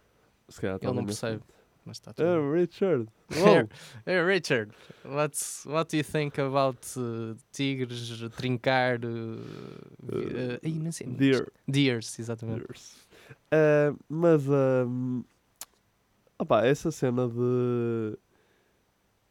[0.50, 1.42] Se calhar Ele não percebe.
[1.86, 2.28] Mas está tudo.
[2.28, 3.08] Uh, Richard.
[3.36, 3.68] Hey,
[4.06, 4.72] hey, Richard,
[5.04, 9.00] what's, what do you think about uh, tigres trincar?
[9.04, 9.40] Uh,
[10.04, 11.52] uh, uh, não sei, deer.
[11.68, 12.66] Deers, exatamente.
[12.66, 12.96] Deers.
[14.10, 15.24] Mas, um,
[16.40, 18.18] opa, essa cena de.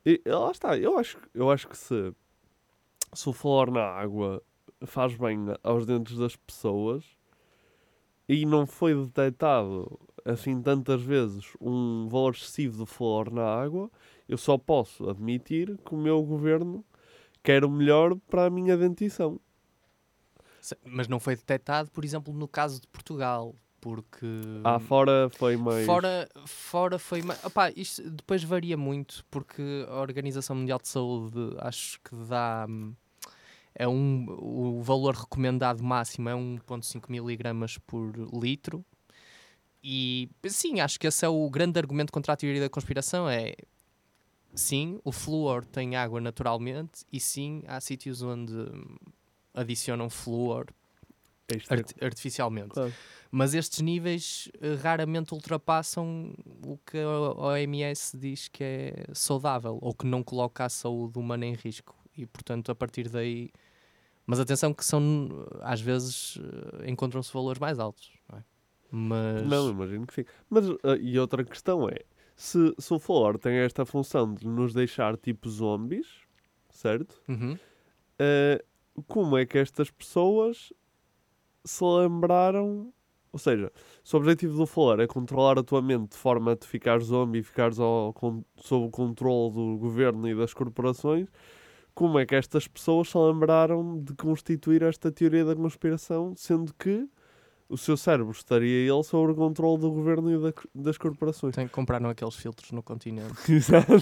[0.06, 2.12] E, lá está, eu acho, eu acho que se,
[3.12, 4.42] se o flor na água
[4.86, 7.04] faz bem aos dentes das pessoas
[8.28, 13.90] e não foi detectado assim tantas vezes um valor excessivo de flor na água,
[14.28, 16.84] eu só posso admitir que o meu governo
[17.42, 19.38] quer o melhor para a minha dentição.
[20.82, 24.26] Mas não foi detectado, por exemplo, no caso de Portugal, porque...
[24.64, 25.84] Ah, fora foi mais...
[25.84, 27.44] Fora, fora foi mais...
[27.44, 32.66] Opá, isto depois varia muito, porque a Organização Mundial de Saúde acho que dá...
[33.74, 38.82] É um, o valor recomendado máximo é 1.5 miligramas por litro,
[39.84, 43.54] e sim, acho que esse é o grande argumento contra a teoria da conspiração: é
[44.54, 48.54] sim, o flúor tem água naturalmente, e sim, há sítios onde
[49.52, 50.66] adicionam flúor
[51.68, 52.70] arti- artificialmente.
[52.70, 52.92] Claro.
[53.30, 56.32] Mas estes níveis eh, raramente ultrapassam
[56.64, 61.44] o que a OMS diz que é saudável ou que não coloca a saúde humana
[61.44, 61.94] em risco.
[62.16, 63.50] E, portanto, a partir daí.
[64.24, 65.28] Mas atenção, que são.
[65.60, 66.38] Às vezes
[66.80, 68.12] eh, encontram-se valores mais altos.
[68.94, 69.08] Não?
[69.08, 69.46] Mas.
[69.46, 70.24] Não, imagino que sim.
[70.48, 71.98] Mas, ah, e outra questão é,
[72.36, 76.06] se, se o flor tem esta função de nos deixar tipo zombies,
[76.70, 77.20] certo?
[77.28, 77.58] Uhum.
[78.18, 78.62] Ah,
[79.08, 80.72] como é que estas pessoas
[81.64, 82.92] se lembraram...
[83.32, 83.72] Ou seja,
[84.04, 87.06] se o objetivo do flor é controlar a tua mente de forma a te ficares
[87.06, 91.26] zombie e ficares ao, con- sob o controle do governo e das corporações,
[91.96, 97.08] como é que estas pessoas se lembraram de constituir esta teoria da conspiração, sendo que
[97.74, 101.54] o seu cérebro estaria ele sob o controle do governo e da- das corporações?
[101.54, 103.34] Tem, compraram aqueles filtros no continente.
[103.52, 103.92] Exato.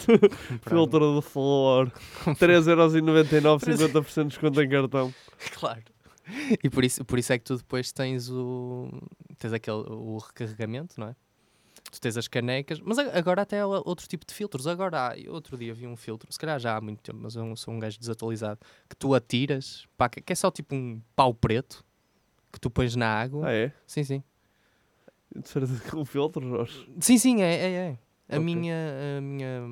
[0.68, 1.90] Filtro de flor.
[2.26, 5.12] 3,99€, 50% de desconto em cartão.
[5.58, 5.82] Claro.
[6.62, 8.88] E por isso, por isso é que tu depois tens o.
[9.38, 11.16] tens aquele o recarregamento, não é?
[11.90, 14.66] Tu tens as canecas, mas agora até há outro tipo de filtros.
[14.68, 17.56] Agora há, outro dia vi um filtro, se calhar já há muito tempo, mas eu
[17.56, 21.35] sou um gajo desatualizado, que tu atiras, pá, que que é só tipo um pau
[21.35, 21.85] preto
[22.52, 23.48] que tu pões na água.
[23.48, 23.72] Ah, é?
[23.86, 24.22] Sim, sim.
[25.90, 26.88] Com filtro, Jorge.
[27.00, 27.98] Sim, sim, é, é, é.
[28.28, 28.40] A Ok.
[28.44, 28.76] minha,
[29.18, 29.62] a minha,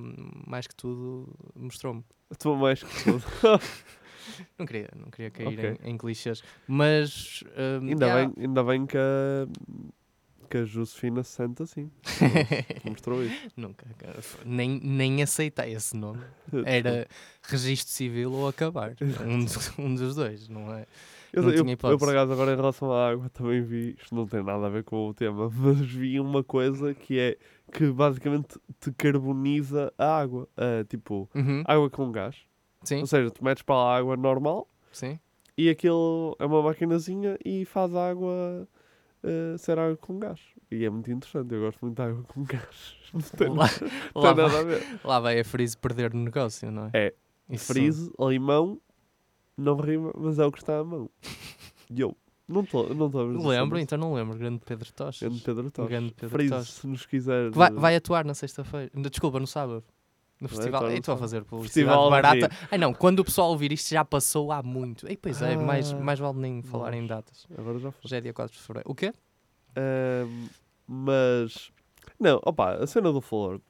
[0.47, 2.05] mais que tudo, mostrou-me.
[2.31, 3.25] A tua mais que tudo.
[4.59, 5.79] Não queria, não queria cair Ok.
[5.83, 6.43] em, em clichês.
[6.67, 7.43] Mas.
[7.83, 8.33] hum, ainda, yeah.
[8.33, 9.47] bem, ainda bem que a,
[10.49, 11.91] que a Josefina se sente assim.
[12.85, 13.35] Mostrou isso.
[13.57, 13.87] Nunca.
[14.45, 16.23] Nem, nem aceitei esse nome.
[16.65, 17.09] Era
[17.43, 18.95] registro civil ou acabar.
[19.27, 20.87] Um, dos- um dos dois, não é?
[21.33, 24.15] Eu, não eu, tinha eu, por acaso, agora em relação à água, também vi, isto
[24.15, 27.37] não tem nada a ver com o tema, mas vi uma coisa que é
[27.73, 30.49] que basicamente te carboniza a água.
[30.57, 31.63] Ah, tipo, Uhum.
[31.67, 32.37] água com gás.
[32.83, 35.19] Sim, Ou seja, tu metes para a água normal sim.
[35.57, 38.67] e aquilo é uma maquinazinha e faz a água
[39.23, 40.41] ah, ser água com gás.
[40.71, 42.97] E é muito interessante, eu gosto muito de água com gás.
[43.13, 43.67] Não tem, Lá,
[44.15, 44.87] não lá vai, a ver.
[45.05, 46.91] lá vai a Freeze perder no negócio, não é?
[46.95, 47.15] É,
[47.51, 48.81] Isso- Freeze, limão,
[49.61, 51.09] não rima, mas é o que está à mão.
[51.93, 54.39] E eu, não estou não estou a Lembro, então não lembro.
[54.39, 55.21] Grande Pedro Tochas.
[55.21, 55.89] Grande Pedro Tosh.
[55.89, 56.71] grande Pedro Freeze, Tosh.
[56.71, 57.51] se nos quiser.
[57.51, 58.89] Vai, vai atuar na sexta-feira.
[58.95, 59.83] Desculpa, no sábado.
[60.41, 60.89] No Vai festival.
[60.89, 62.49] Ei, Estou a fazer publicidade Festival barata.
[62.71, 65.09] Ai não, quando o pessoal ouvir isto já passou há muito.
[65.09, 67.45] Ei, pois é, mais, Ah, mais vale nem falar em datas.
[67.59, 68.01] Agora já foi.
[68.09, 68.89] Já é dia 4 de fevereiro.
[68.89, 69.13] O quê?
[70.87, 71.71] Mas.
[72.19, 73.61] Não, opa, a cena do Flor.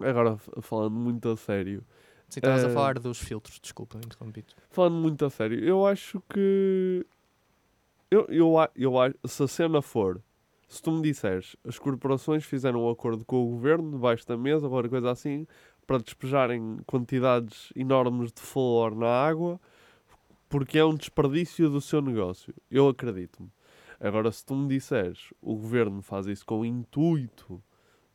[0.00, 1.82] Agora falando muito a sério.
[2.28, 4.54] Sim, estavas a Eh, falar dos filtros, desculpa, interrompi-te.
[4.70, 7.06] Falando muito a sério, eu acho que.
[8.10, 9.14] Eu, eu, eu acho.
[9.26, 10.20] Se a cena for.
[10.68, 14.66] Se tu me disseres, as corporações fizeram um acordo com o governo debaixo da mesa,
[14.66, 15.46] ou qualquer coisa assim,
[15.86, 19.60] para despejarem quantidades enormes de flor na água,
[20.48, 22.52] porque é um desperdício do seu negócio.
[22.68, 23.48] Eu acredito-me.
[24.00, 27.62] Agora, se tu me disseres, o governo faz isso com o intuito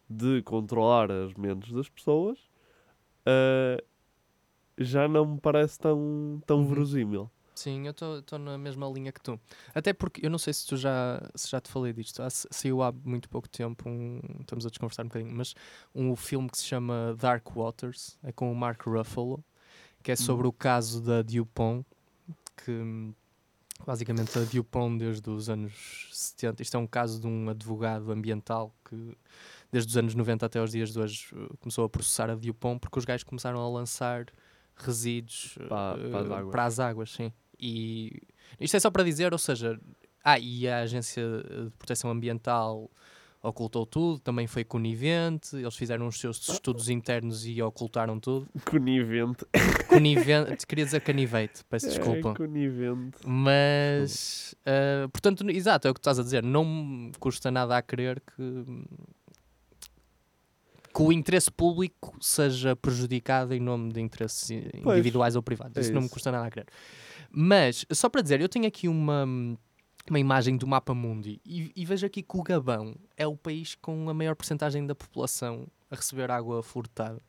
[0.10, 2.38] de controlar as mentes das pessoas,
[3.26, 3.82] ah,
[4.78, 6.68] já não me parece tão, tão Uhum.
[6.68, 7.30] verosímil.
[7.54, 9.40] Sim, eu estou na mesma linha que tu.
[9.76, 12.82] Até porque, eu não sei se tu já, se já te falei disto, há- saiu
[12.82, 15.54] há muito pouco tempo, um, estamos a desconversar um bocadinho, mas
[15.94, 19.44] um filme que se chama Dark Waters, é com o Mark Ruffalo,
[20.02, 21.86] que é sobre o caso da Dupont,
[22.66, 23.14] que
[23.86, 28.74] basicamente a Dupont desde os anos 70, isto é um caso de um advogado ambiental
[28.88, 29.16] que
[29.72, 31.28] desde os anos 90 até os dias de hoje
[31.60, 34.26] começou a processar a Dupont porque os gajos começaram a lançar
[34.86, 36.52] resíduos Pa- uh, para as águas.
[36.52, 37.32] para as águas, sim.
[37.60, 38.22] E
[38.60, 39.80] isto é só para dizer, ou seja,
[40.24, 41.24] ah, e a Agência
[41.66, 42.90] de Proteção Ambiental
[43.44, 48.48] ocultou tudo, também foi conivente, eles fizeram os seus estudos internos e ocultaram tudo.
[48.70, 49.46] Conivente.
[49.90, 52.30] Conivente, queria dizer canivete, peço desculpa.
[52.32, 53.18] É, conivente.
[53.26, 56.44] Mas, ah, portanto, exato, é o que tu estás a dizer.
[56.44, 58.66] Não me custa nada a crer que,
[60.94, 64.50] que o interesse público seja prejudicado em nome de interesses
[64.84, 65.78] Pois, individuais ou privados.
[65.78, 66.66] é isso, não me custa nada a crer.
[67.32, 69.26] Mas, só para dizer, eu tenho aqui uma,
[70.10, 73.76] uma imagem do mapa mundi e, e vejo aqui que o Gabão é o país
[73.76, 77.22] com a maior porcentagem da população a receber água furtada.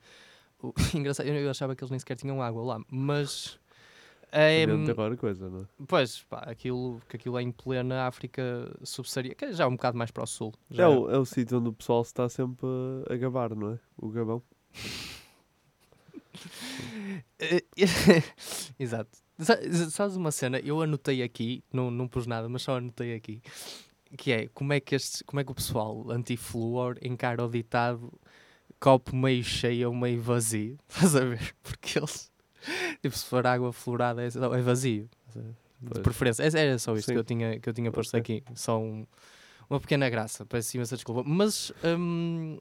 [0.60, 3.58] O- Engraçado, eu achava que eles nem sequer tinham água lá, mas.
[4.32, 4.64] É,
[4.94, 5.64] qualquer coisa, não é?
[5.86, 8.42] Pois, pá, aquilo, que aquilo é em plena África
[8.82, 10.54] subsaariana, que é já um bocado mais para o sul.
[10.70, 12.66] Já É o, é o sítio onde o pessoal se está sempre
[13.10, 13.78] a gabar, não é?
[13.96, 14.42] O Gabão.
[18.78, 19.10] Exato.
[19.38, 19.58] Sa-
[19.90, 20.58] Sabes uma cena?
[20.60, 23.42] Eu anotei aqui, não, não pus nada, mas só anotei aqui,
[24.16, 28.10] que é como é que, este, como é que o pessoal anti-fluor encara o ditado
[28.80, 30.78] copo meio cheio ou meio vazio.
[30.88, 31.54] Estás a ver?
[31.62, 32.31] Porque eles,
[33.02, 35.08] tipo, se for água fluorada é, é vazio.
[35.80, 36.42] De preferência.
[36.44, 37.12] Era era só isto Sim.
[37.14, 38.36] que eu tinha, que eu tinha posto Ok.
[38.38, 38.44] aqui.
[38.54, 39.04] Só um-
[39.68, 40.44] uma pequena graça.
[40.46, 41.22] Peço imensa desculpa.
[41.26, 42.58] Mas, hum,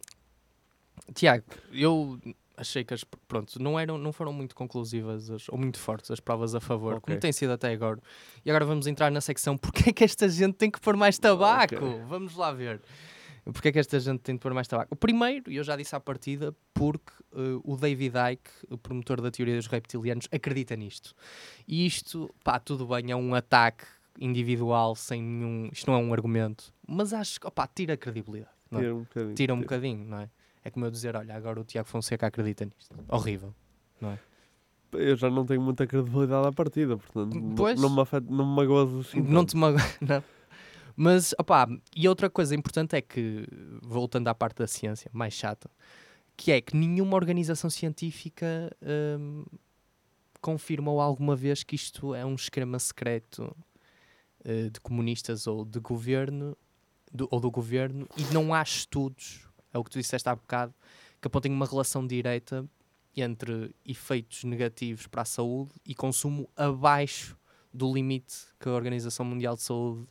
[1.13, 2.19] Tiago, eu
[2.57, 3.03] achei que as.
[3.27, 6.93] Pronto, não, eram, não foram muito conclusivas as- ou muito fortes as provas a favor,
[6.93, 7.01] Ok.
[7.05, 7.99] como tem sido até agora.
[8.45, 11.17] E agora vamos entrar na secção porque é que esta gente tem que pôr mais
[11.19, 11.75] tabaco?
[11.75, 12.01] Ok.
[12.07, 12.81] Vamos lá ver.
[13.45, 14.93] Porque é que esta gente tem de pôr mais tabaco?
[14.93, 19.21] O primeiro, e eu já disse à partida, porque eh, o David Icke, o promotor
[19.21, 21.13] da teoria dos reptilianos, acredita nisto.
[21.67, 23.85] E isto, pá, tudo bem, é um ataque
[24.19, 25.69] individual sem nenhum.
[25.71, 28.51] Isto não é um argumento, mas acho que, opá, tira a credibilidade.
[28.69, 28.83] não é?
[28.83, 29.35] Tira um bocadinho.
[29.35, 30.29] Tira um bocadinho, não é?
[30.63, 32.95] É como eu dizer, olha, agora o Tiago Fonseca acredita nisto.
[33.09, 33.55] Horrível.
[34.93, 37.79] Eu já não tenho muita credibilidade à partida, portanto, Pois.
[37.79, 39.21] não me, afeta, não me magoas assim.
[39.21, 39.51] Não tanto.
[39.51, 39.77] te mago...
[40.01, 40.23] não.
[40.95, 43.45] Mas, opá, e outra coisa importante é que,
[43.81, 45.69] voltando à parte da ciência, mais chata,
[46.37, 48.69] que é que nenhuma organização científica
[49.19, 49.45] hum,
[50.41, 53.55] confirmou alguma vez que isto é um esquema secreto
[54.43, 56.57] eh, de comunistas ou de governo,
[57.11, 60.73] do- ou do governo, e não há estudos, é o que tu disseste há bocado,
[61.21, 62.67] que apontem uma relação direta
[63.15, 67.37] entre efeitos negativos para a saúde e consumo abaixo
[67.73, 70.07] do limite que a Organização Mundial de Saúde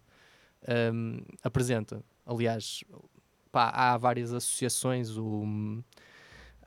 [0.93, 2.03] hum, apresenta.
[2.27, 2.85] Aliás,
[3.51, 5.45] pá, há várias associações, o,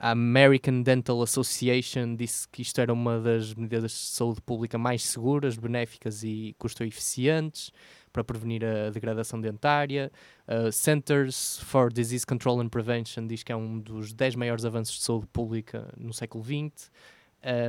[0.04, 5.04] a American Dental Association disse que isto era uma das medidas de saúde pública mais
[5.04, 7.72] seguras, benéficas e custo-eficientes
[8.12, 10.12] para prevenir a degradação dentária.
[10.48, 14.98] Uh, Centers for Disease Control and Prevention diz que é um dos 10 maiores avanços
[14.98, 16.92] de saúde pública no século XX.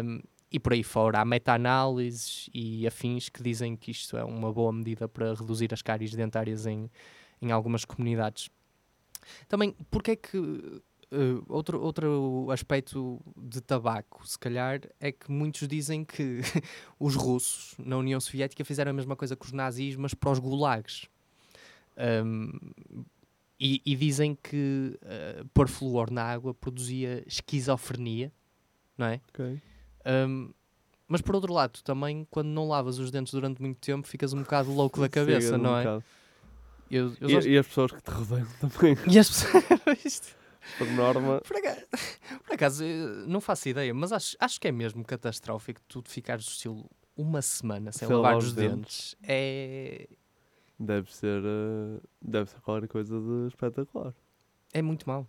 [0.05, 0.21] Um,
[0.55, 4.73] e por aí fora há meta-análises e afins que dizem que isto é uma boa
[4.73, 6.89] medida para reduzir as cáries dentárias em,
[7.43, 8.49] em algumas comunidades.
[9.49, 15.67] Também, porque é que eh, outro, outro aspecto de tabaco, se calhar, é que muitos
[15.67, 16.39] dizem que
[17.01, 20.39] os russos na União Soviética fizeram a mesma coisa que os nazis, mas para os
[20.39, 21.09] gulags.
[21.97, 22.53] Um,
[23.59, 28.33] e, e dizem que eh, pôr flúor na água produzia esquizofrenia,
[28.97, 29.21] não é?
[29.31, 29.61] Ok.
[30.07, 30.53] Um,
[31.07, 34.33] mas por outro lado, tu também, quando não lavas os dentes durante muito tempo, ficas
[34.33, 35.85] um bocado louco da cabeça, de um não é?
[35.85, 36.05] bocado.
[36.91, 39.65] Eu, eu E, gosto- e as pessoas que te rodeiam também, E as pessoas.
[40.05, 40.37] Isto-
[40.79, 41.41] por norma.
[41.43, 41.81] por, acaso,
[42.45, 42.85] por acaso,
[43.29, 47.41] não faço ideia, mas acho, acho que é mesmo catastrófico tu ficares do estilo uma
[47.43, 49.15] semana sem, lavar os os dentes.
[49.23, 50.09] É,
[50.79, 54.13] Deve ser, eh, deve ser qualquer coisa de espetacular.
[54.73, 55.27] é muito mau.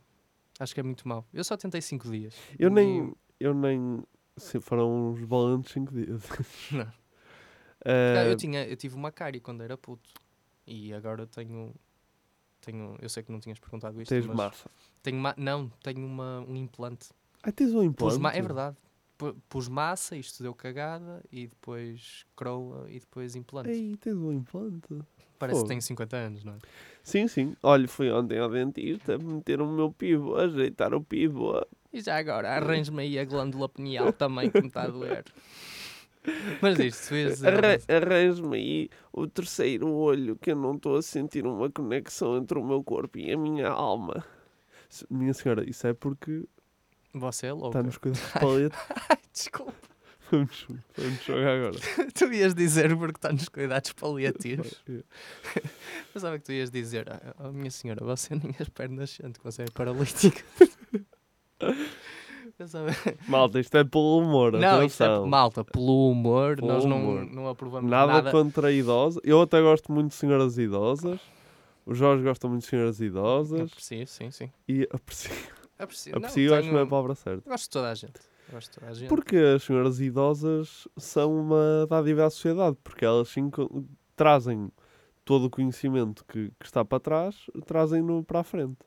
[0.59, 1.27] Acho que é muito mau.
[1.31, 2.33] Eu só tentei 5 dias.
[2.57, 4.01] Eu nem, eu nem,
[4.37, 6.23] se foram uns valentes 5 dias.
[6.71, 6.91] Não.
[7.87, 10.09] Ah, eu, tinha, eu tive uma cárie quando era puto.
[10.65, 11.73] E agora tenho.
[12.61, 14.09] tenho eu sei que não tinhas perguntado isto.
[14.09, 14.69] tens mas massa.
[15.03, 17.09] Tenho ma- não, tenho uma, um implante.
[17.43, 18.25] Ah, tens um implante?
[18.27, 18.77] é verdade.
[19.17, 23.69] Pu- Pus massa, isto deu cagada, e depois croa, e depois implante.
[23.69, 24.99] Ei, tens um implante?
[25.37, 25.67] Parece que fogo.
[25.67, 26.57] tenho 50 anos, não é?
[27.03, 27.55] Sim, sim.
[27.61, 31.63] Olha, fui ontem ao dentista meter o meu pivô, ajeitar o pivô.
[31.95, 35.23] E já agora, arranjo-me aí a glândula pineal também, que me está a doer.
[36.61, 38.05] Mas isto, tu ias dizer alguma Arra-?
[38.05, 42.65] Arranje-me aí o terceiro olho, que eu não estou a sentir uma conexão entre o
[42.65, 44.25] meu corpo e a minha alma.
[45.09, 46.43] Minha senhora, isso é porque
[47.13, 47.67] Você é louco.
[47.69, 48.77] está nos cuidados paliativos.
[49.31, 49.73] Desculpa,
[50.31, 50.65] Vamos,
[50.97, 51.77] vamos jogar agora.
[52.13, 54.83] tu ias dizer porque está nos cuidados paliativos.
[56.13, 59.61] Pensava que tu ias dizer, ah, oh, minha senhora, você nem as pernas sente, você
[59.63, 60.43] é paralítica.
[62.57, 62.87] Pensava...
[63.27, 67.25] Malta, isto é pelo humor, Não, isto é malta, pelo humor, Pelo nós não, humor.
[67.25, 68.31] não aprovamos Nada, nada.
[68.31, 69.19] contra idosos.
[69.25, 71.19] Eu até gosto muito de senhoras idosas.
[71.85, 73.71] O Jorge gosta muito de senhoras idosas.
[73.71, 74.51] Aprecio, sim, sim.
[74.67, 75.31] E aprecio,
[75.77, 77.49] Aprecio, Não, aprecio acho que não é a palavra certa.
[77.49, 78.19] Gosto de toda a gente.
[78.51, 79.09] Gosto de toda a gente.
[79.09, 83.51] Porque as senhoras idosas são uma dádiva à sociedade, porque elas sim
[84.15, 84.71] trazem
[85.25, 88.77] todo o conhecimento que, que está para trás, trazem-no para a frente.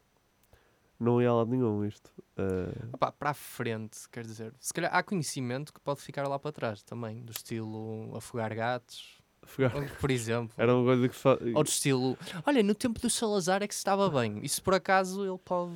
[1.00, 2.10] Não é a lado nenhum isto.
[2.36, 6.38] Eh, Opá, para a frente, quer dizer, se calhar há conhecimento que pode ficar lá
[6.38, 10.52] para trás também, do estilo afogar gatos, afogar- por exemplo.
[10.58, 11.54] Era uma coisa que.
[11.54, 14.40] Ou do estilo, olha, no tempo do Salazar é que se estava bem.
[14.42, 15.70] E se por acaso ele pode.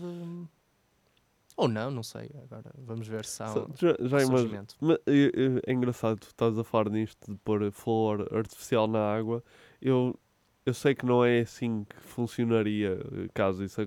[1.57, 2.31] Ou não, não sei.
[2.43, 4.75] Agora vamos ver se há um já, já surgimento.
[4.81, 9.45] Mas, eh, é engraçado, tu estás a falar nisto de pôr flor artificial na água.
[9.81, 10.19] Eu,
[10.65, 13.81] eu sei que não é assim que funcionaria eh, caso isso,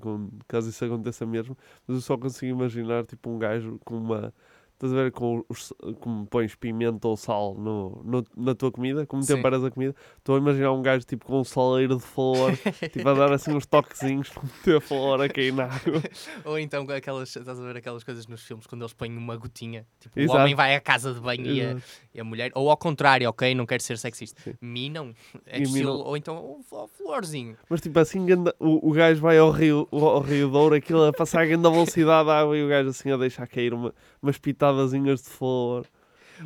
[0.48, 1.58] caso isso aconteça mesmo,
[1.88, 4.34] mas eu só consigo imaginar tipo um gajo com uma
[4.76, 5.72] Estás a ver com os,
[6.02, 9.38] como pões pimenta ou sal no, no- na tua comida, como Sim.
[9.38, 9.96] temperas a comida.
[10.18, 12.52] Estou a imaginar um gajo tipo com um saleiro de flor,
[12.92, 16.04] tipo a dar assim uns toquezinhos para meter a flor a cair na água.
[16.44, 19.88] Ou então aquelas, estás a ver aquelas coisas nos filmes quando eles põem uma gotinha.
[19.98, 20.38] Tipo, Exato.
[20.38, 21.78] o homem vai à casa de banho e a,
[22.14, 22.52] e a mulher.
[22.54, 23.56] Ou ao contrário, ok?
[23.56, 24.58] Não quero ser sexista.
[24.60, 25.14] Minam.
[25.46, 25.96] É minam.
[26.00, 27.56] ou então o flo- florzinho.
[27.70, 28.26] Mas tipo assim,
[28.60, 32.28] o, o gajo vai ao rio, ao rio Douro, aquilo a passar a grande velocidade
[32.28, 34.38] da água e o gajo assim a deixar cair uma, umas
[34.74, 35.86] pitadazinhas de flor.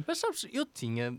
[0.08, 1.18] Mas sabes, eu tinha.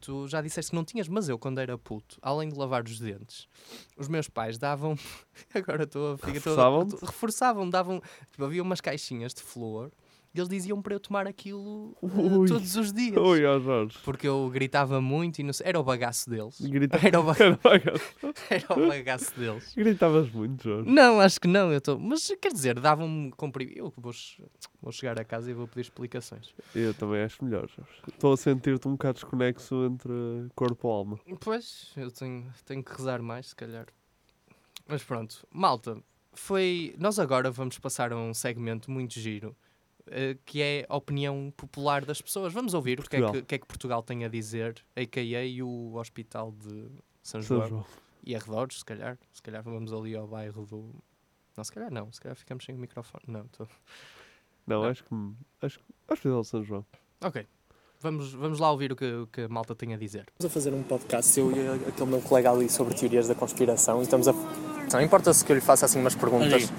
[0.00, 3.00] Tu já disseste que não tinhas, mas eu, quando era puto, além de lavar os
[3.00, 3.48] dentes,
[3.96, 4.96] os meus pais davam.
[5.52, 6.30] Agora estou a ficar.
[6.36, 6.94] estou a- Reforçavam-te?
[6.94, 8.00] estou- Reforçavam, davam.
[8.30, 9.90] Tipo, havia umas caixinhas de flor
[10.34, 12.46] eles diziam para eu tomar aquilo Ui.
[12.46, 13.16] todos os dias.
[13.16, 13.98] Ui, Jorge.
[14.04, 15.66] Porque eu gritava muito e não sei.
[15.68, 16.60] Era o bagaço deles.
[16.60, 18.14] Grita- Era o, ba- Era o bagaço.
[18.50, 19.74] era o bagaço deles.
[19.74, 20.88] Gritavas muito, Jorge.
[20.90, 21.72] Não, acho que não.
[21.72, 21.98] Eu tô...
[21.98, 23.78] Mas quer dizer, davam-me comprimido.
[23.78, 24.12] Eu vou,
[24.80, 26.54] vou chegar a casa e vou pedir explicações.
[26.74, 27.90] Eu também acho melhor, Jorge.
[28.08, 30.12] Estou a sentir-te um bocado desconexo entre
[30.54, 31.20] corpo e alma.
[31.40, 33.86] Pois, eu tenho, tenho que rezar mais, se calhar.
[34.86, 35.96] Mas pronto, malta,
[36.32, 36.94] foi.
[36.98, 39.56] Nós agora vamos passar a um segmento muito giro.
[40.10, 42.52] Eh, que é a opinião popular das pessoas.
[42.52, 45.44] Vamos ouvir o que é que, que é que Portugal tem a dizer, a.k.a.
[45.44, 46.88] e o Hospital de
[47.22, 47.86] São São João, João.
[48.24, 49.16] e arredores, se calhar.
[49.32, 50.94] Se calhar vamos ali ao bairro do...
[51.56, 52.12] Não, se calhar não.
[52.12, 53.22] Se calhar ficamos sem o microfone.
[53.26, 53.66] Não, tô...
[54.66, 55.10] Não, acho que.
[55.62, 55.84] Acho que.
[56.08, 56.84] Acho que é o São João.
[57.22, 57.46] Ok.
[58.00, 60.26] Vamos, vamos lá ouvir o que, o que a malta tem a dizer.
[60.32, 64.00] Estamos a fazer um podcast, eu e aquele meu colega ali, sobre teorias da conspiração,
[64.00, 64.32] e estamos a.
[64.32, 66.72] Não importa-se que eu lhe faça assim umas perguntas.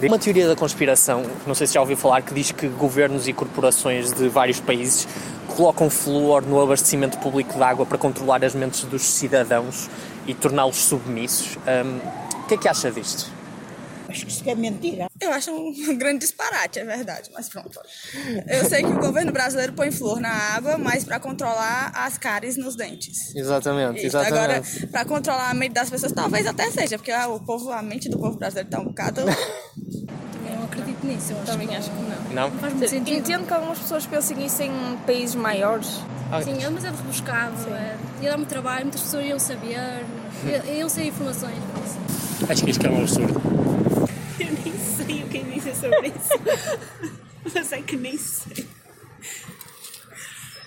[0.00, 3.32] Uma teoria da conspiração, não sei se já ouviu falar, que diz que governos e
[3.32, 5.08] corporações de vários países
[5.56, 9.90] colocam flúor no abastecimento público de água para controlar as mentes dos cidadãos
[10.24, 11.56] e torná-los submissos.
[11.56, 11.98] Hum,
[12.44, 13.37] o que é que acha disto?
[14.08, 15.06] Acho que isso é mentira.
[15.20, 17.78] Eu acho um grande disparate, é verdade, mas pronto.
[18.46, 22.56] Eu sei que o governo brasileiro põe flor na água, mas para controlar as cáries
[22.56, 23.34] nos dentes.
[23.36, 24.16] Exatamente, Isso.
[24.16, 27.82] Agora, para controlar a mente das pessoas, talvez até seja, porque ah, o povo, a
[27.82, 29.20] mente do povo brasileiro está um bocado.
[29.20, 31.32] Eu não acredito nisso.
[31.32, 32.48] Eu acho Também que acho que não.
[32.48, 32.50] Não?
[32.58, 33.16] Faz muito sentido.
[33.18, 35.88] Entendo que algumas pessoas pensem isso em países maiores.
[36.32, 37.54] Ah, Sim, é demasiado rebuscado.
[37.74, 40.04] É, ia dar muito trabalho, muitas pessoas iam saber,
[40.46, 41.54] iam- iam ser informações.
[41.54, 42.48] isso.
[42.50, 43.40] Acho que isto é um absurdo.
[44.38, 47.18] Eu nem sei o que dizer sobre isso.
[47.54, 48.66] Mas é que nem sei.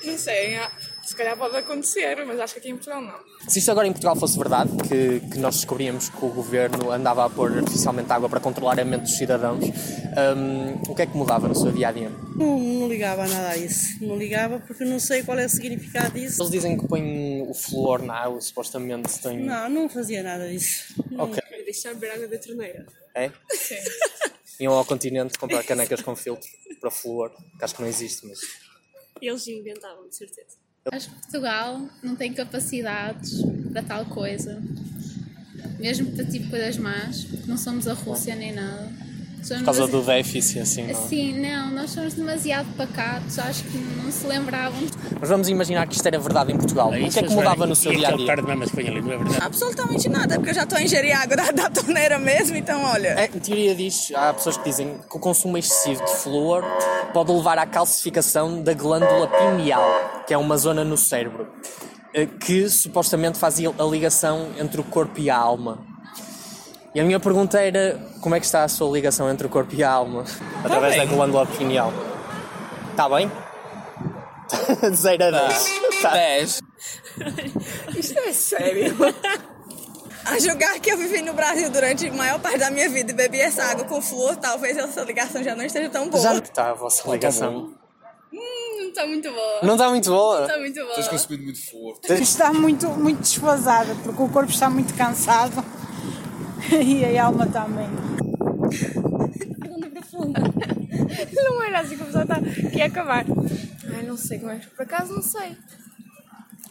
[0.03, 0.57] Não sei,
[1.11, 3.19] se calhar pode acontecer, mas acho que aqui em Portugal não.
[3.49, 7.25] Se isto agora em Portugal fosse verdade, que, que nós descobríamos que o governo andava
[7.25, 11.17] a pôr artificialmente água para controlar a mente dos cidadãos, hum, o que é que
[11.17, 12.09] mudava no seu dia a dia?
[12.35, 14.03] Não, não ligava a nada a isso.
[14.03, 16.41] Não ligava porque não sei qual é o significado disso.
[16.41, 19.43] Eles dizem que põem o flúor na água, supostamente tem.
[19.43, 20.95] Não, não fazia nada disso.
[21.17, 21.43] Ok.
[21.51, 22.85] Eu deixar beber água da torneira.
[23.13, 23.29] É?
[23.51, 23.75] Sim.
[24.61, 26.47] Iam ao continente comprar canecas com filtro
[26.79, 28.39] para flúor, que acho que não existe, mas.
[29.19, 30.55] Eles inventavam, de certeza.
[30.91, 33.41] Acho que Portugal não tem capacidades
[33.71, 34.61] para tal coisa.
[35.79, 38.87] Mesmo para tipo coisas más, porque não somos a Rússia nem nada.
[39.41, 40.91] Somos Por causa do déficit, assim, não.
[40.91, 44.79] Assim, não, nós somos demasiado pacatos, acho que não se lembravam.
[45.19, 46.89] Mas vamos imaginar que isto era verdade em Portugal.
[46.89, 48.35] O que é que mudava no seu dia a dia?
[49.41, 53.19] Absolutamente nada, porque eu já estou a ingerir água da, da torneira mesmo, então olha.
[53.19, 56.63] É, em teoria diz, há pessoas que dizem que o consumo excessivo de flúor
[57.11, 61.47] pode levar à calcificação da glândula pineal, que é uma zona no cérebro,
[62.13, 65.90] eh, que supostamente fazia a ligação entre o corpo e a alma.
[66.93, 69.73] E a minha pergunta era, como é que está a sua ligação entre o corpo
[69.73, 70.25] e a alma?
[70.63, 71.15] Através da bem.
[71.15, 71.93] glândula pineal.
[72.89, 73.31] Está bem?
[74.91, 75.81] De 0 a 10.
[76.01, 76.61] 10.
[77.97, 78.97] Isto é sério.
[80.25, 83.15] A julgar que eu vivi no Brasil durante a maior parte da minha vida e
[83.15, 86.21] bebi essa água com flor, talvez essa ligação já não esteja tão boa.
[86.21, 87.73] Já está a vossa ligação.
[88.33, 89.59] Hum, não está muito boa.
[89.63, 90.37] Não está muito boa?
[90.39, 91.09] Não está muito boa.
[91.09, 91.99] consumido muito flúor.
[92.03, 95.63] Está muito, muito desfasada, porque o corpo está muito cansado
[96.83, 97.89] e a alma também.
[99.59, 100.41] Pergunta profunda.
[101.33, 103.25] Não era assim que a pessoa está que ia acabar.
[103.95, 104.59] Ai, não sei como é.
[104.75, 105.57] Por acaso não sei.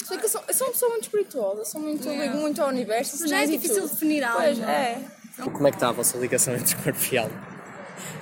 [0.05, 2.69] Sei que eu sou, eu sou uma pessoa muito espirituosa, sou muito, ligo muito ao
[2.69, 3.17] universo.
[3.21, 3.91] Mas já é difícil tudo.
[3.91, 4.99] definir algo, Pois, é?
[5.45, 7.49] Como é que está a vossa ligação entre corpo e alma?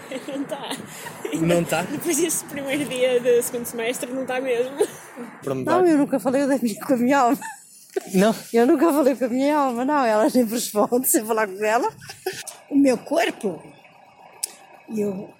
[0.28, 0.68] Não está.
[1.40, 1.82] Não está?
[1.82, 4.74] Depois deste primeiro dia do segundo semestre, não está mesmo.
[5.66, 7.38] Não, eu nunca falei da minha, com a minha alma.
[8.14, 8.34] Não?
[8.52, 10.04] Eu nunca falei com a minha alma, não.
[10.04, 11.88] Ela sempre responde sem falar com ela.
[12.70, 13.62] O meu corpo,
[14.94, 15.30] eu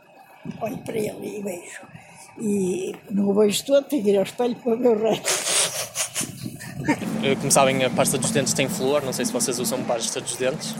[0.60, 1.80] olho para ele e vejo.
[2.40, 5.48] E não o vejo todo, tenho que ir ao espelho para o resto.
[7.22, 10.20] Eh, Como sabem, a pasta dos dentes tem flúor, não sei se vocês usam pasta
[10.20, 10.74] dos dentes.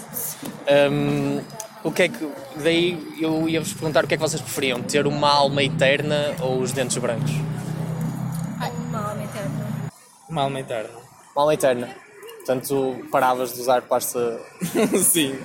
[0.91, 1.41] Hum,
[1.85, 2.29] O que é que.
[2.63, 6.61] Daí eu ia-vos perguntar o que é que vocês preferiam: ter uma alma eterna ou
[6.61, 7.31] os dentes brancos?
[8.89, 9.91] Uma alma eterna.
[10.29, 11.08] Uma alma eterna.
[11.39, 11.89] Uma alma eterna.
[12.39, 14.41] Portanto, paravas de usar pasta.
[15.01, 15.39] Sim.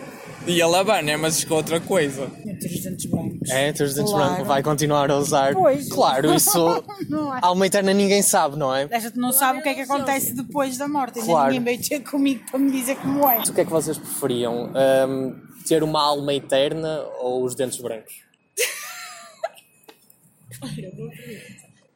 [0.47, 1.15] Ia lavar, né?
[1.17, 2.25] Mas com outra coisa.
[2.59, 3.47] Ter os dentes brancos.
[3.51, 4.29] É, ter os dentes Claro.
[4.29, 5.53] brancos, vai continuar a usar.
[5.53, 5.87] Pois.
[5.87, 6.83] Claro, isso.
[7.07, 7.39] Não é?
[7.43, 8.89] Alma eterna ninguém sabe, não é?
[8.91, 11.21] A gente não sabe o que é que acontece depois da morte.
[11.21, 11.53] Claro.
[11.53, 13.37] ninguém veio ter comigo para me dizer como é.
[13.41, 14.71] O que é que vocês preferiam?
[14.73, 15.35] Ahm,
[15.67, 18.15] ter uma alma eterna ou os dentes brancos?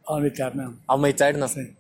[0.06, 0.78] Alma eterna.
[0.88, 1.48] Alma eterna?
[1.48, 1.76] Sim.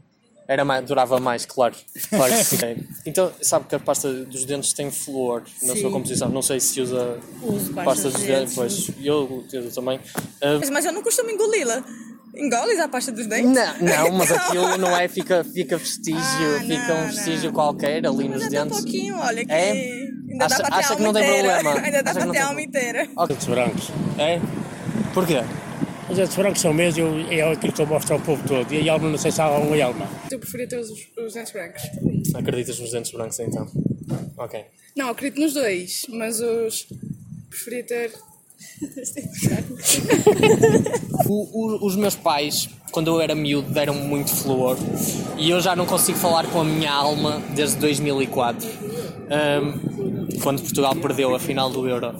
[0.47, 1.75] Era mais, durava mais, claro.
[2.09, 2.75] Claro que sim.
[3.05, 5.81] Então, sabe que a pasta dos dentes tem flúor na Sim.
[5.81, 6.29] sua composição.
[6.29, 8.55] Não sei se usa Uso pasta dos dentes.
[8.55, 8.55] dentes.
[8.55, 9.99] Pois, eu uso também.
[10.41, 11.83] Ah, Mas eu não costumo engoli-la.
[12.35, 13.49] Engoles a pasta dos dentes?
[13.51, 18.29] não, não, mas aquilo não é, fica, fica vestígio, Ah, fica um vestígio qualquer ali
[18.29, 18.77] nos Mas um dentes.
[18.77, 19.71] pouquinho, olha que É?
[19.71, 21.53] ainda Acha- dá para ter acha a que alma não tem inteira.
[21.55, 21.79] problema?
[21.85, 23.09] Ainda dá Acha que para não ter a tem alma inteira.
[23.27, 23.87] Dentes brancos.
[24.19, 24.39] É?
[25.13, 25.41] Porquê?
[26.09, 28.73] Os dentes brancos são meus e eu- é aquilo que eu mostro ao povo todo.
[28.73, 30.07] E a alma, não sei se há uma alma.
[30.31, 31.81] Eu preferia ter os, os dentes brancos.
[32.33, 33.67] Acreditas nos dentes brancos então?
[34.37, 34.63] Ok.
[34.95, 36.87] Não, acredito nos dois, mas os.
[37.49, 38.11] Preferia ter.
[41.29, 44.77] O- o- os meus pais, quando eu era miúdo, deram-me muito flúor
[45.37, 48.67] e eu já não consigo falar com a minha alma desde 2004,
[49.29, 52.15] ahm, quando Portugal perdeu a final do Euro.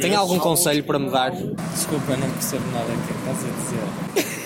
[0.00, 1.30] Tem algum conselho para me dar?
[1.30, 4.36] Desculpa, não percebo nada do que estás a dizer.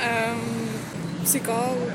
[0.00, 1.92] Ahm, psicólogo.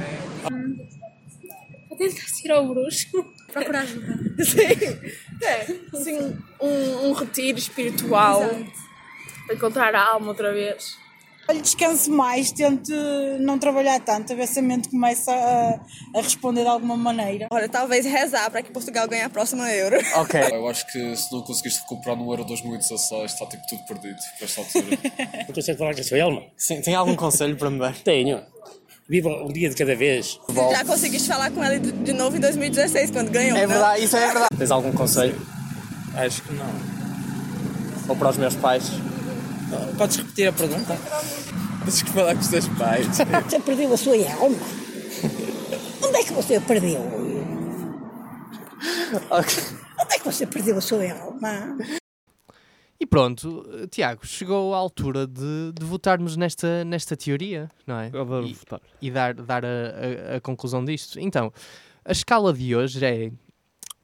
[1.89, 3.07] Vou tentar ir ao bruxo.
[3.51, 4.17] Procurar ajuda.
[4.43, 5.41] Sim.
[5.41, 5.61] É,
[5.93, 8.41] assim, um, um retiro espiritual.
[9.45, 10.97] Para encontrar a alma outra vez.
[11.49, 12.91] Olha, descanse mais, tente
[13.39, 15.79] não trabalhar tanto, a ver se a mente começa a,
[16.17, 17.47] a responder de alguma maneira.
[17.49, 19.95] Olha, talvez rezar para que Portugal ganhe a próxima Euro.
[20.51, 24.45] Eu acho que se não conseguiste recuperar no Euro 2016, está tipo tudo perdido para
[24.45, 24.85] esta altura.
[25.47, 26.43] Não consegue falar com a sua alma?
[26.57, 27.95] Sim, tem algum conselho para me dar?
[27.95, 28.41] Tenho.
[29.09, 30.39] Viva um dia de cada vez.
[30.71, 33.57] Já conseguiste falar com ela de novo em 2016, quando ganhou.
[33.57, 33.69] É não?
[33.69, 34.47] verdade, isso é verdade.
[34.57, 35.39] Tens algum conselho?
[36.13, 36.65] Acho que não.
[38.09, 38.91] Ou para os meus pais?
[39.97, 40.97] Podes repetir a pergunta?
[41.83, 43.07] Tens que falar com os teus pais.
[43.17, 44.57] Você perdeu a sua alma?
[46.03, 47.01] Onde é que você perdeu?
[49.31, 51.77] Onde é que você perdeu a sua alma?
[52.99, 58.07] E pronto, Tiago, chegou a altura de, de votarmos nesta, nesta teoria, não é?
[58.07, 58.81] Adoro e, votar.
[59.01, 59.67] E dar, dar a,
[60.33, 61.19] a- a conclusão disto.
[61.19, 61.51] Então,
[62.03, 63.31] a escala de hoje é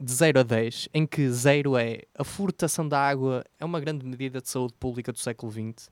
[0.04, 4.06] de 0 a 10, em que 0 é a furtação da água é uma grande
[4.06, 5.90] medida de saúde pública do século XX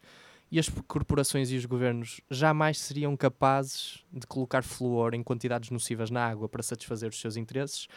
[0.51, 6.11] e as corporações e os governos jamais seriam capazes de colocar flúor em quantidades nocivas
[6.11, 7.87] na água para satisfazer os seus interesses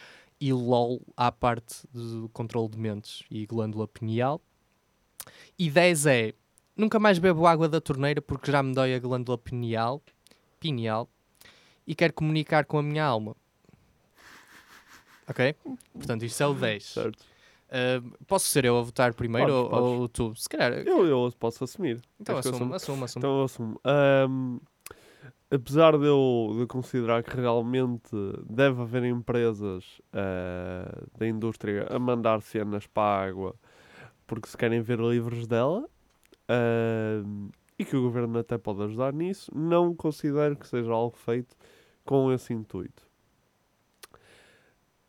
[0.40, 4.40] e LOL à parte do controle de mentes e glândula pineal.
[5.58, 6.32] E 10 é
[6.76, 10.00] nunca mais bebo água da torneira porque já me dói a glândula pineal,
[10.60, 11.08] pineal
[11.84, 13.34] e quero comunicar com a minha alma.
[15.28, 15.54] Ok?
[15.92, 16.84] Portanto, isto é o 10.
[16.84, 17.24] Certo.
[17.68, 20.00] Uh, posso ser eu a votar primeiro Podes, ou, podes.
[20.00, 20.34] ou tu?
[20.36, 20.72] Se calhar.
[20.86, 22.00] Eu, eu posso assumir.
[22.20, 22.76] Então assuma?
[22.76, 23.20] assume, assume.
[23.20, 23.80] Então assumo.
[23.84, 24.58] Ahm,
[25.50, 28.10] apesar de eu de considerar que realmente
[28.48, 33.56] deve haver empresas ah, da indústria a mandar cenas para a água
[34.26, 35.88] porque se querem ver livres dela
[36.48, 37.48] ahm,
[37.78, 41.56] e que o governo até pode ajudar nisso, não considero que seja algo feito
[42.04, 43.02] com esse intuito.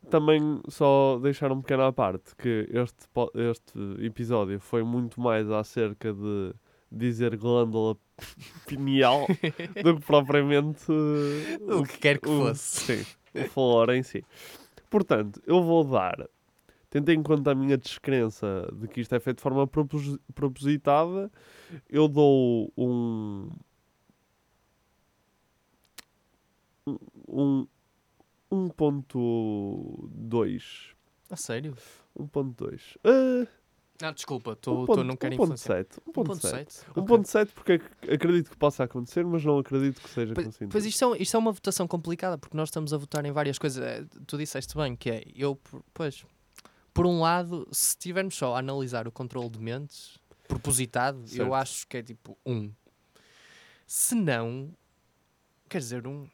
[0.09, 3.07] Também só deixar um pequeno à parte que este,
[3.51, 6.53] este episódio foi muito mais acerca de
[6.91, 7.97] dizer glândula
[8.67, 9.25] pineal
[9.83, 10.85] do que propriamente
[11.61, 13.03] O que quer que o- fosse.
[13.03, 13.05] Sim,
[13.41, 14.23] o flor em si.
[14.89, 16.29] Portanto, eu vou dar,
[16.89, 21.29] tendo em conta a minha descrença de que isto é feito de forma propos- propositada,
[21.89, 23.49] eu dou um.
[27.27, 27.67] Um.
[28.51, 30.93] 1.2.
[31.29, 31.75] A sério?
[32.17, 32.97] 1.2.
[33.03, 33.47] Ah,
[34.01, 35.83] Não, desculpa, tu, um não quero influenciar.
[35.85, 35.99] 1.7.
[36.13, 36.85] 1.7.
[36.93, 36.95] 1.7?
[36.95, 41.15] 1.7 porque ac- acredito que possa acontecer, mas não acredito que seja Pois, pois isto,
[41.15, 43.83] é, isto é uma votação complicada porque nós estamos a votar em várias coisas.
[43.83, 45.59] Eh, Tu disseste bem que é, eu,
[45.93, 46.25] pois,
[46.93, 50.17] por um lado, se estivermos só a analisar o controle de mentes
[50.47, 51.41] propositado, Certo.
[51.41, 52.71] eu acho que é tipo um.
[53.87, 54.73] Se não,
[55.69, 56.27] quer dizer, um.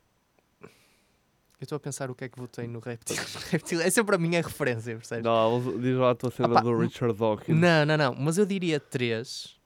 [1.62, 3.16] Eu estou a pensar o que é que votei no Reptil.
[3.52, 5.24] Reptil é sempre a minha referência, percebes?
[5.24, 7.56] Não, diz lá a tua cena Opa, do Richard Dawkins.
[7.56, 8.16] Não, não, não.
[8.16, 9.62] Mas eu diria 3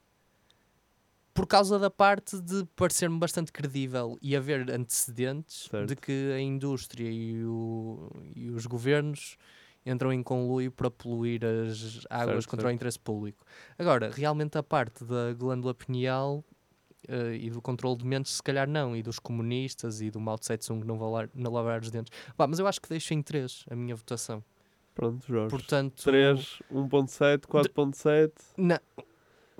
[1.33, 7.09] por causa da parte de parecer-me bastante credível e haver antecedentes de que a indústria
[7.09, 9.37] e, o- e os governos
[9.85, 12.75] entram em conluio para poluir as águas Certo, contra o certo.
[12.75, 13.45] interesse público.
[13.79, 16.43] Agora, realmente a parte da glândula pineal
[17.07, 20.37] eh, e do controle de mentes, se calhar não, e dos comunistas e do Mao
[20.37, 22.11] Tse Tung não, valar, não lavar os dentes.
[22.35, 24.43] Pá, mas eu acho que deixo em 3 a minha votação.
[24.93, 25.49] Pronto, Jorge.
[25.49, 28.31] Portanto, 3, 1.7, 4.7.
[28.57, 28.79] Não.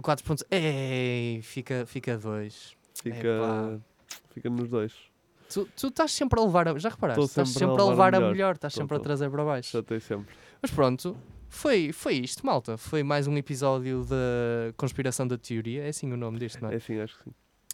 [0.02, 0.44] 4 pontos.
[0.50, 1.90] Ei, fica 2.
[1.90, 2.76] Fica, dois.
[2.94, 3.80] Fica, Epá.
[4.34, 4.94] fica nos dois.
[5.50, 6.78] Tu, tu estás sempre a levar a.
[6.78, 7.22] Já reparaste?
[7.22, 9.72] Estou Estás sempre, a levar a melhor, estás Tô, sempre a trazer para baixo.
[9.72, 10.34] Chatei sempre.
[10.62, 11.16] Mas pronto,
[11.56, 12.78] foi, foi isto, malta.
[12.78, 15.84] Foi mais um episódio da Conspiração da Teoria.
[15.84, 16.76] É assim o nome disto, não é?
[16.76, 17.34] É sim, acho que sim.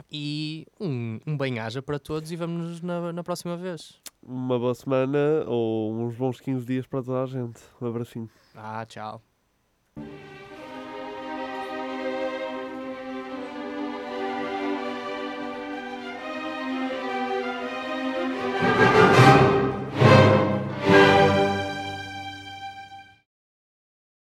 [0.09, 3.99] E um, um bem-aja para todos e vamos na, na próxima vez.
[4.23, 7.59] Uma boa semana ou uns bons 15 dias para toda a gente.
[7.81, 8.29] Um abracinho.
[8.55, 9.21] Ah, tchau.